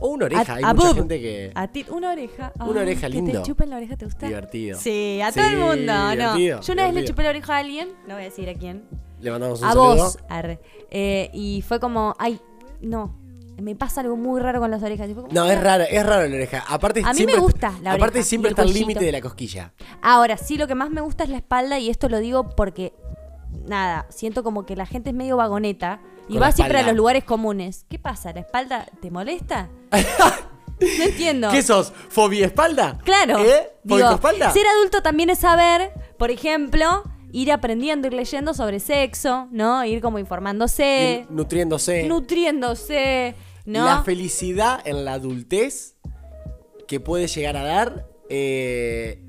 O 0.00 0.08
una 0.10 0.26
oreja. 0.26 0.52
A- 0.52 0.56
Hay 0.56 0.62
a 0.64 0.74
mucha 0.74 0.86
boob. 0.88 0.96
gente 0.96 1.20
que. 1.20 1.52
A 1.54 1.66
ti, 1.68 1.84
una 1.90 2.12
oreja. 2.12 2.52
Una 2.60 2.82
oreja, 2.82 3.00
que 3.08 3.08
lindo. 3.14 3.32
te 3.32 3.42
chupen 3.42 3.70
la 3.70 3.76
oreja, 3.78 3.96
¿te 3.96 4.04
gusta? 4.04 4.26
Divertido. 4.26 4.78
Sí, 4.78 5.20
a 5.20 5.32
Sí, 5.32 5.40
todo 5.40 5.48
el 5.48 5.56
mundo, 5.58 5.92
¿no? 6.16 6.38
Yo 6.38 6.72
una 6.72 6.84
vez 6.84 6.94
le 6.94 7.04
chupé 7.04 7.22
la 7.24 7.30
oreja 7.30 7.56
a 7.56 7.58
alguien, 7.58 7.88
no 8.06 8.14
voy 8.14 8.22
a 8.22 8.26
decir 8.26 8.48
a 8.48 8.54
quién. 8.54 8.84
Le 9.20 9.30
mandamos 9.32 9.60
un 9.60 9.66
A 9.66 9.70
saludo. 9.70 9.96
vos, 9.96 10.18
arre. 10.28 10.60
Eh, 10.90 11.30
y 11.32 11.62
fue 11.66 11.80
como, 11.80 12.14
ay, 12.20 12.40
no, 12.80 13.18
me 13.60 13.74
pasa 13.74 14.00
algo 14.02 14.16
muy 14.16 14.40
raro 14.40 14.60
con 14.60 14.70
las 14.70 14.80
orejas. 14.84 15.08
Como, 15.12 15.26
No, 15.32 15.46
es 15.50 15.56
"Ah". 15.58 15.60
raro, 15.62 15.84
es 15.90 16.06
raro 16.06 16.28
la 16.28 16.34
oreja. 16.36 16.64
Aparte, 16.68 17.00
A 17.04 17.08
mí 17.08 17.14
siempre, 17.16 17.34
me 17.34 17.42
gusta 17.42 17.72
la 17.82 17.94
Aparte, 17.94 18.18
oreja 18.18 18.28
siempre 18.28 18.50
y 18.50 18.52
el 18.52 18.58
está 18.60 18.62
el 18.62 18.72
límite 18.72 19.04
de 19.04 19.10
la 19.10 19.20
cosquilla. 19.20 19.72
Ahora, 20.00 20.36
sí, 20.36 20.56
lo 20.58 20.68
que 20.68 20.76
más 20.76 20.90
me 20.90 21.00
gusta 21.00 21.24
es 21.24 21.30
la 21.30 21.38
espalda 21.38 21.80
y 21.80 21.90
esto 21.90 22.08
lo 22.08 22.18
digo 22.20 22.50
porque, 22.50 22.92
nada, 23.68 24.06
siento 24.10 24.42
como 24.42 24.64
que 24.66 24.76
la 24.76 24.86
gente 24.86 25.10
es 25.10 25.16
medio 25.16 25.36
vagoneta 25.36 26.00
y 26.28 26.34
Con 26.34 26.42
va 26.42 26.52
siempre 26.52 26.78
a 26.78 26.82
los 26.82 26.96
lugares 26.96 27.24
comunes. 27.24 27.84
¿Qué 27.88 27.98
pasa? 27.98 28.32
¿La 28.32 28.40
espalda 28.40 28.86
te 29.00 29.10
molesta? 29.10 29.68
no 29.90 31.04
entiendo. 31.04 31.50
¿Qué 31.50 31.62
sos? 31.62 31.92
¿Fobia 32.08 32.46
espalda? 32.46 32.98
Claro. 33.04 33.38
¿Eh? 33.44 33.70
Digo, 33.82 33.98
¿Fobia 34.00 34.14
espalda? 34.14 34.52
ser 34.52 34.66
adulto 34.66 35.02
también 35.02 35.30
es 35.30 35.38
saber, 35.38 35.92
por 36.18 36.30
ejemplo, 36.30 37.02
ir 37.32 37.50
aprendiendo, 37.52 38.06
ir 38.08 38.14
leyendo 38.14 38.54
sobre 38.54 38.80
sexo, 38.80 39.48
¿no? 39.50 39.84
Ir 39.84 40.00
como 40.00 40.18
informándose, 40.18 41.26
Y 41.28 41.32
Nutriéndose. 41.32 42.04
nutriéndose, 42.08 43.34
¿no? 43.64 43.84
La 43.84 44.02
felicidad 44.02 44.80
en 44.86 45.04
la 45.04 45.14
adultez 45.14 45.96
que 46.86 47.00
puede 47.00 47.26
llegar 47.26 47.56
a 47.56 47.62
dar. 47.64 48.06
eh, 48.30 49.22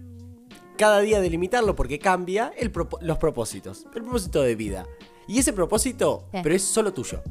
cada 0.80 1.02
día 1.02 1.20
delimitarlo 1.20 1.76
porque 1.76 2.00
cambia 2.00 2.54
el 2.58 2.72
los 3.02 3.18
propósitos. 3.18 3.86
El 3.94 4.02
propósito 4.04 4.42
de 4.42 4.56
vida. 4.56 4.88
Y 5.28 5.38
ese 5.38 5.52
propósito, 5.52 6.24
Sí. 6.32 6.40
pero 6.42 6.56
es 6.56 6.64
solo 6.64 6.94
tuyo. 6.94 7.22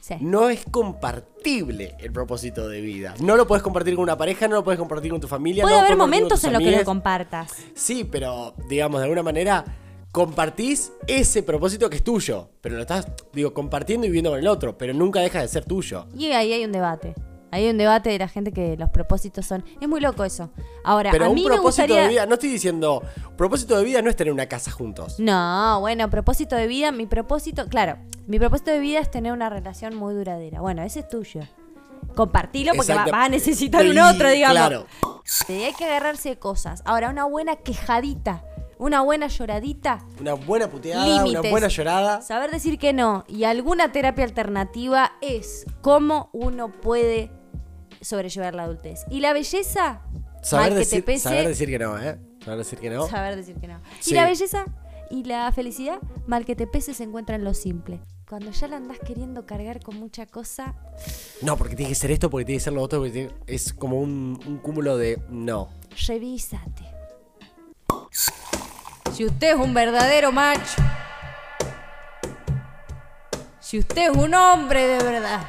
Sí. 0.00 0.14
No 0.20 0.48
es 0.48 0.64
compartible 0.70 1.96
el 1.98 2.12
propósito 2.12 2.68
de 2.68 2.80
vida. 2.80 3.14
No 3.20 3.36
lo 3.36 3.46
puedes 3.46 3.62
compartir 3.62 3.94
con 3.96 4.04
una 4.04 4.16
pareja, 4.16 4.46
no 4.48 4.54
lo 4.54 4.64
puedes 4.64 4.78
compartir 4.78 5.10
con 5.10 5.20
tu 5.20 5.26
familia. 5.28 5.64
Puede 5.64 5.74
no 5.76 5.82
haber 5.82 5.96
momentos 5.96 6.42
en 6.44 6.52
los 6.52 6.62
que 6.62 6.70
lo 6.70 6.84
compartas. 6.84 7.52
Sí, 7.74 8.04
pero 8.04 8.54
digamos, 8.68 9.00
de 9.00 9.04
alguna 9.04 9.22
manera 9.24 9.64
compartís 10.12 10.92
ese 11.06 11.42
propósito 11.42 11.90
que 11.90 11.96
es 11.96 12.04
tuyo. 12.04 12.48
Pero 12.60 12.76
lo 12.76 12.82
estás, 12.82 13.08
digo, 13.32 13.52
compartiendo 13.52 14.06
y 14.06 14.10
viviendo 14.10 14.30
con 14.30 14.38
el 14.38 14.46
otro. 14.46 14.78
Pero 14.78 14.94
nunca 14.94 15.20
deja 15.20 15.40
de 15.40 15.48
ser 15.48 15.64
tuyo. 15.64 16.06
Y 16.16 16.26
ahí 16.26 16.52
hay 16.52 16.64
un 16.64 16.72
debate. 16.72 17.14
Hay 17.52 17.68
un 17.68 17.78
debate 17.78 18.10
de 18.10 18.18
la 18.18 18.28
gente 18.28 18.52
que 18.52 18.76
los 18.76 18.90
propósitos 18.90 19.44
son. 19.46 19.64
Es 19.80 19.88
muy 19.88 20.00
loco 20.00 20.24
eso. 20.24 20.50
Ahora, 20.84 21.10
Pero 21.10 21.24
a 21.26 21.28
un 21.28 21.34
mí 21.34 21.42
me 21.42 21.48
propósito 21.54 21.82
gustaría. 21.82 22.02
de 22.02 22.08
vida, 22.08 22.26
no 22.26 22.34
estoy 22.34 22.50
diciendo, 22.50 23.02
propósito 23.36 23.76
de 23.76 23.84
vida 23.84 24.02
no 24.02 24.10
es 24.10 24.16
tener 24.16 24.32
una 24.32 24.46
casa 24.46 24.70
juntos. 24.70 25.18
No, 25.18 25.78
bueno, 25.80 26.08
propósito 26.10 26.54
de 26.56 26.66
vida, 26.66 26.92
mi 26.92 27.06
propósito, 27.06 27.66
claro, 27.68 27.96
mi 28.26 28.38
propósito 28.38 28.70
de 28.70 28.78
vida 28.78 29.00
es 29.00 29.10
tener 29.10 29.32
una 29.32 29.50
relación 29.50 29.96
muy 29.96 30.14
duradera. 30.14 30.60
Bueno, 30.60 30.82
ese 30.82 31.00
es 31.00 31.08
tuyo. 31.08 31.40
Compartilo 32.14 32.72
porque 32.74 32.94
va- 32.94 33.06
a 33.24 33.28
necesitar 33.28 33.84
un 33.86 33.98
otro, 33.98 34.28
digamos. 34.30 34.56
Claro. 34.56 34.86
Hay 35.48 35.72
que 35.74 35.84
agarrarse 35.84 36.30
de 36.30 36.38
cosas. 36.38 36.82
Ahora, 36.84 37.10
una 37.10 37.24
buena 37.24 37.56
quejadita 37.56 38.44
Una 38.78 39.02
buena 39.02 39.26
lloradita. 39.26 39.98
Una 40.18 40.32
buena 40.32 40.70
puteada, 40.70 41.04
una 41.04 41.22
Límites. 41.24 41.50
buena 41.50 41.68
llorada. 41.68 42.22
Saber 42.22 42.50
decir 42.50 42.78
que 42.78 42.94
no 42.94 43.24
y 43.28 43.44
alguna 43.44 43.92
terapia 43.92 44.24
alternativa 44.24 45.12
es 45.20 45.66
cómo 45.82 46.30
uno 46.32 46.70
puede 46.72 47.30
sobrellevar 48.00 48.54
la 48.54 48.64
adultez. 48.64 49.04
Y 49.10 49.20
la 49.20 49.32
belleza, 49.32 50.00
Saber 50.42 50.64
mal 50.66 50.72
que 50.72 50.78
decir, 50.80 51.00
te 51.00 51.02
pese, 51.06 51.22
saber 51.24 51.48
decir 51.48 51.68
que 51.68 51.78
no, 51.78 51.98
¿eh? 51.98 52.18
Saber 52.44 52.58
decir 52.58 52.78
que 52.78 52.90
no. 52.90 53.06
saber 53.08 53.36
decir 53.36 53.56
que 53.56 53.66
no. 53.68 53.80
Sí. 54.00 54.12
Y 54.12 54.14
la 54.14 54.24
belleza 54.26 54.64
y 55.10 55.24
la 55.24 55.50
felicidad, 55.52 55.98
mal 56.26 56.44
que 56.44 56.54
te 56.56 56.66
pese, 56.66 56.94
se 56.94 57.02
encuentra 57.04 57.34
en 57.36 57.44
lo 57.44 57.52
simple. 57.54 58.00
Cuando 58.28 58.52
ya 58.52 58.68
la 58.68 58.76
andás 58.76 58.98
queriendo 59.00 59.44
cargar 59.44 59.80
con 59.82 59.98
mucha 59.98 60.24
cosa, 60.24 60.74
No, 61.42 61.56
porque 61.56 61.74
tiene 61.74 61.88
que 61.90 61.96
ser 61.96 62.10
esto, 62.12 62.30
porque 62.30 62.44
tiene 62.44 62.58
que 62.58 62.64
ser 62.64 62.72
lo 62.72 62.80
otro, 62.82 63.00
porque 63.00 63.12
tiene- 63.12 63.34
es 63.48 63.72
como 63.72 63.98
un, 64.00 64.40
un 64.46 64.58
cúmulo 64.58 64.96
de 64.96 65.20
no. 65.28 65.68
revísate. 66.06 66.84
Si 69.12 69.24
usted 69.26 69.54
es 69.54 69.56
un 69.56 69.74
verdadero 69.74 70.30
macho, 70.32 70.80
si 73.58 73.78
usted 73.80 74.10
es 74.10 74.16
un 74.16 74.32
hombre 74.34 74.86
de 74.86 75.02
verdad, 75.04 75.44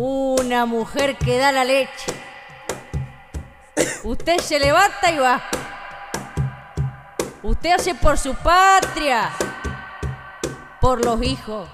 una 0.00 0.64
mujer 0.64 1.18
que 1.18 1.38
da 1.38 1.50
la 1.50 1.64
leche, 1.64 2.12
usted 4.04 4.38
se 4.38 4.60
levanta 4.60 5.10
y 5.10 5.18
va. 5.18 5.42
Usted 7.42 7.70
hace 7.70 7.96
por 7.96 8.16
su 8.16 8.32
patria, 8.36 9.30
por 10.80 11.04
los 11.04 11.20
hijos, 11.22 11.68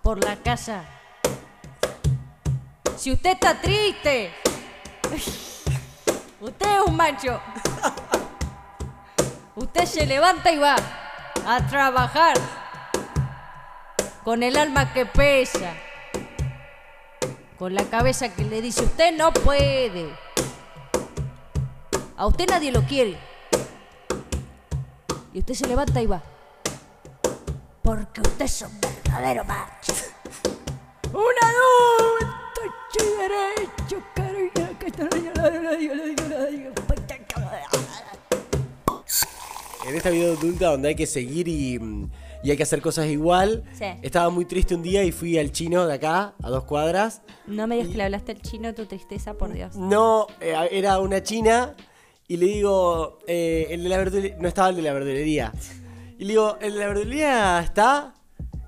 por 0.00 0.22
la 0.24 0.36
casa. 0.36 0.84
Si 2.96 3.12
usted 3.12 3.30
está 3.30 3.60
triste, 3.60 4.32
usted 6.40 6.76
es 6.76 6.80
un 6.86 6.96
macho. 6.96 7.40
Usted 9.56 9.86
se 9.86 10.06
levanta 10.06 10.52
y 10.52 10.58
va 10.58 10.76
a 11.44 11.66
trabajar 11.66 12.36
con 14.22 14.44
el 14.44 14.56
alma 14.56 14.92
que 14.92 15.04
pesa, 15.04 15.72
con 17.58 17.74
la 17.74 17.84
cabeza 17.84 18.32
que 18.32 18.44
le 18.44 18.62
dice 18.62 18.84
usted 18.84 19.16
no 19.16 19.32
puede. 19.32 20.06
A 22.16 22.26
usted 22.26 22.46
nadie 22.48 22.70
lo 22.72 22.82
quiere. 22.82 23.18
Y 25.32 25.40
usted 25.40 25.54
se 25.54 25.66
levanta 25.66 26.00
y 26.00 26.06
va. 26.06 26.22
Porque 27.82 28.20
usted 28.20 28.44
es 28.44 28.62
un 28.62 28.80
verdadero 28.80 29.44
macho. 29.44 29.92
Un 31.12 31.34
adulto 31.42 32.60
hecho 32.64 33.04
y 33.04 33.08
derecho, 33.22 34.02
cariño, 34.14 34.78
que 34.78 34.92
En 39.88 39.94
esta 39.96 40.10
vida 40.10 40.26
adulta 40.32 40.66
donde 40.66 40.88
hay 40.88 40.94
que 40.94 41.06
seguir 41.06 41.48
y, 41.48 41.78
mm, 41.78 42.10
y 42.42 42.50
hay 42.50 42.56
que 42.56 42.62
hacer 42.62 42.80
cosas 42.80 43.06
igual. 43.06 43.64
Sí. 43.72 43.86
Estaba 44.02 44.30
muy 44.30 44.44
triste 44.44 44.74
un 44.74 44.82
día 44.82 45.02
y 45.04 45.12
fui 45.12 45.38
al 45.38 45.52
chino 45.52 45.86
de 45.86 45.94
acá, 45.94 46.34
a 46.42 46.50
dos 46.50 46.64
cuadras. 46.64 47.22
No 47.46 47.66
me 47.66 47.76
digas 47.76 47.90
que 47.90 47.96
le 47.96 48.04
hablaste 48.04 48.32
al 48.32 48.42
chino 48.42 48.74
tu 48.74 48.86
tristeza, 48.86 49.34
por 49.34 49.52
Dios. 49.52 49.76
No, 49.76 50.26
eh, 50.40 50.54
era 50.70 50.98
una 51.00 51.22
china 51.22 51.74
y 52.26 52.36
le 52.36 52.46
digo, 52.46 53.18
eh, 53.26 53.68
el 53.70 53.82
de 53.82 53.88
la 53.88 53.98
verdulería, 53.98 54.36
no 54.38 54.48
estaba 54.48 54.68
el 54.68 54.76
de 54.76 54.82
la 54.82 54.92
verdulería. 54.92 55.52
Y 56.18 56.24
le 56.24 56.28
digo, 56.30 56.58
¿el 56.60 56.74
de 56.74 56.78
la 56.78 56.86
verdulería 56.88 57.60
está? 57.60 58.14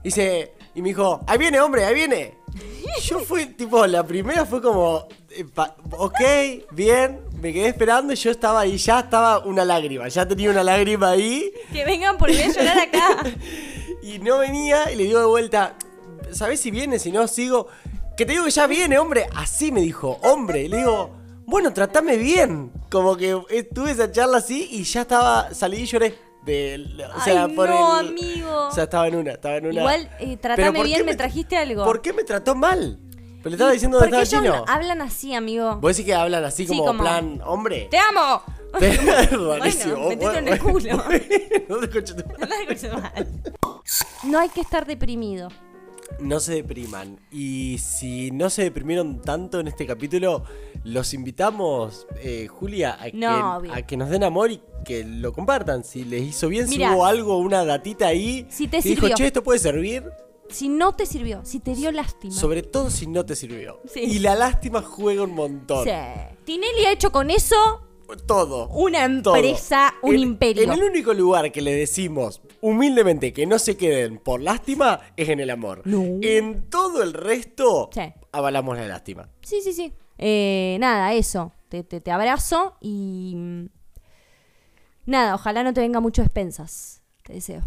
Y 0.02 0.04
dice, 0.04 0.54
y 0.74 0.82
me 0.82 0.88
dijo, 0.88 1.20
ahí 1.26 1.38
viene, 1.38 1.60
hombre, 1.60 1.84
ahí 1.84 1.94
viene. 1.94 2.34
Yo 3.02 3.20
fui, 3.20 3.46
tipo, 3.46 3.86
la 3.86 4.06
primera 4.06 4.46
fue 4.46 4.62
como, 4.62 5.06
eh, 5.30 5.44
ok, 5.92 6.20
bien, 6.72 7.20
me 7.40 7.52
quedé 7.52 7.68
esperando 7.68 8.12
y 8.12 8.16
yo 8.16 8.30
estaba 8.30 8.60
ahí, 8.60 8.76
ya 8.76 9.00
estaba 9.00 9.38
una 9.40 9.64
lágrima, 9.64 10.08
ya 10.08 10.26
tenía 10.26 10.50
una 10.50 10.62
lágrima 10.62 11.10
ahí. 11.10 11.50
Que 11.72 11.84
vengan 11.84 12.16
porque 12.18 12.34
voy 12.34 12.42
a 12.42 12.48
llorar 12.48 12.78
acá. 12.78 13.24
Y 14.02 14.18
no 14.18 14.38
venía 14.38 14.90
y 14.90 14.96
le 14.96 15.04
digo 15.04 15.20
de 15.20 15.26
vuelta, 15.26 15.74
¿sabés 16.32 16.58
si 16.60 16.70
viene? 16.70 16.98
Si 16.98 17.12
no, 17.12 17.28
sigo. 17.28 17.68
Que 18.16 18.24
te 18.24 18.32
digo 18.32 18.44
que 18.46 18.50
ya 18.50 18.66
viene, 18.66 18.98
hombre. 18.98 19.26
Así 19.36 19.70
me 19.72 19.82
dijo, 19.82 20.18
hombre. 20.22 20.62
Y 20.62 20.68
le 20.68 20.78
digo, 20.78 21.10
bueno, 21.44 21.72
tratame 21.74 22.16
bien. 22.16 22.72
Como 22.90 23.14
que 23.16 23.38
tuve 23.74 23.90
esa 23.90 24.10
charla 24.10 24.38
así 24.38 24.68
y 24.70 24.84
ya 24.84 25.02
estaba, 25.02 25.52
salí 25.52 25.80
y 25.82 25.86
lloré. 25.86 26.18
De, 26.44 26.82
o 27.14 27.20
sea, 27.20 27.44
Ay, 27.44 27.54
por 27.54 27.68
no, 27.68 28.00
el- 28.00 28.08
amigo. 28.08 28.68
O 28.68 28.72
sea, 28.72 28.84
estaba 28.84 29.06
en 29.08 29.16
una, 29.16 29.32
estaba 29.32 29.56
en 29.56 29.66
una. 29.66 29.80
Igual, 29.80 30.10
eh, 30.18 30.36
tratame 30.38 30.72
¿por 30.72 30.86
bien, 30.86 31.04
me 31.04 31.14
trajiste 31.14 31.58
algo. 31.58 31.84
¿Por 31.84 32.00
qué 32.00 32.14
me 32.14 32.24
trató 32.24 32.54
mal? 32.54 32.98
Pero 33.42 33.50
le 33.50 33.54
estaba 33.56 33.72
diciendo 33.72 33.98
dónde 33.98 34.10
Porque 34.10 34.22
estaba 34.22 34.42
ellos 34.44 34.54
chino. 34.56 34.64
hablan 34.68 35.00
así, 35.02 35.34
amigo. 35.34 35.76
Vos 35.76 35.96
decís 35.96 36.06
que 36.06 36.14
hablan 36.14 36.44
así 36.44 36.64
Sí, 36.64 36.68
como, 36.68 36.84
como- 36.86 37.02
plan, 37.02 37.40
hombre. 37.44 37.88
¡Te 37.90 37.98
amo! 37.98 38.42
Rarísimo. 38.72 39.94
Bueno, 39.96 40.08
metete 40.08 40.38
en 40.38 40.48
el 40.48 40.58
culo. 40.60 40.96
no 41.68 41.76
te 41.78 41.86
escucho 41.86 42.16
tu- 42.16 42.24
No 44.24 44.38
hay 44.38 44.48
que 44.50 44.60
estar 44.60 44.86
deprimido. 44.86 45.48
no 46.20 46.38
se 46.40 46.54
depriman. 46.54 47.18
Y 47.32 47.78
si 47.78 48.30
no 48.30 48.50
se 48.50 48.62
deprimieron 48.64 49.22
tanto 49.22 49.58
en 49.60 49.68
este 49.68 49.86
capítulo, 49.86 50.44
los 50.84 51.14
invitamos, 51.14 52.06
eh, 52.22 52.46
Julia, 52.48 52.98
a, 53.00 53.06
No, 53.14 53.60
que, 53.60 53.68
obvio. 53.68 53.74
a 53.74 53.82
que 53.82 53.96
nos 53.96 54.10
den 54.10 54.24
amor 54.24 54.50
y 54.50 54.60
que 54.84 55.04
lo 55.04 55.32
compartan. 55.32 55.82
Si 55.84 56.04
les 56.04 56.22
hizo 56.22 56.48
bien, 56.48 56.68
si 56.68 56.84
hubo 56.84 57.06
algo, 57.06 57.38
una 57.38 57.64
datita 57.64 58.08
ahí, 58.08 58.46
Si 58.50 58.68
te 58.68 58.82
que 58.82 58.88
dijo, 58.90 59.00
sirvió. 59.02 59.16
che, 59.16 59.26
esto 59.26 59.42
puede 59.42 59.58
servir. 59.58 60.04
Si 60.50 60.68
no 60.68 60.94
te 60.94 61.06
sirvió, 61.06 61.44
si 61.44 61.60
te 61.60 61.74
dio 61.74 61.90
lástima. 61.92 62.34
Sobre 62.34 62.62
todo 62.62 62.90
si 62.90 63.06
no 63.06 63.24
te 63.24 63.36
sirvió. 63.36 63.80
Sí. 63.92 64.00
Y 64.00 64.18
la 64.18 64.34
lástima 64.34 64.82
juega 64.82 65.22
un 65.24 65.34
montón. 65.34 65.84
Sí. 65.84 65.90
Tinelli 66.44 66.84
ha 66.86 66.92
hecho 66.92 67.12
con 67.12 67.30
eso 67.30 67.86
Todo. 68.26 68.68
una 68.70 69.06
Todo. 69.22 69.36
empresa, 69.36 69.94
un 70.02 70.14
En- 70.16 70.20
imperio. 70.20 70.64
En 70.64 70.72
el 70.72 70.82
único 70.82 71.14
lugar 71.14 71.52
que 71.52 71.62
le 71.62 71.72
decimos 71.74 72.40
humildemente 72.60 73.32
que 73.32 73.46
no 73.46 73.58
se 73.58 73.76
queden 73.76 74.18
por 74.18 74.40
lástima 74.40 75.00
es 75.16 75.28
en 75.28 75.38
el 75.40 75.50
amor. 75.50 75.82
No. 75.84 76.02
En 76.22 76.68
todo 76.68 77.02
el 77.02 77.12
resto, 77.12 77.88
Sí. 77.92 78.02
avalamos 78.32 78.76
la 78.76 78.86
lástima. 78.88 79.28
Sí, 79.42 79.60
sí, 79.62 79.72
sí. 79.72 79.92
Eh, 80.18 80.76
nada, 80.80 81.12
eso. 81.14 81.52
Te, 81.68 81.84
te, 81.84 82.00
te 82.00 82.10
abrazo 82.10 82.76
y. 82.80 83.34
mm, 83.36 83.66
Nada, 85.06 85.34
ojalá 85.34 85.62
no 85.62 85.72
te 85.72 85.80
venga 85.80 86.00
mucho 86.00 86.22
expensas. 86.22 87.02
Te 87.24 87.32
deseo. 87.34 87.62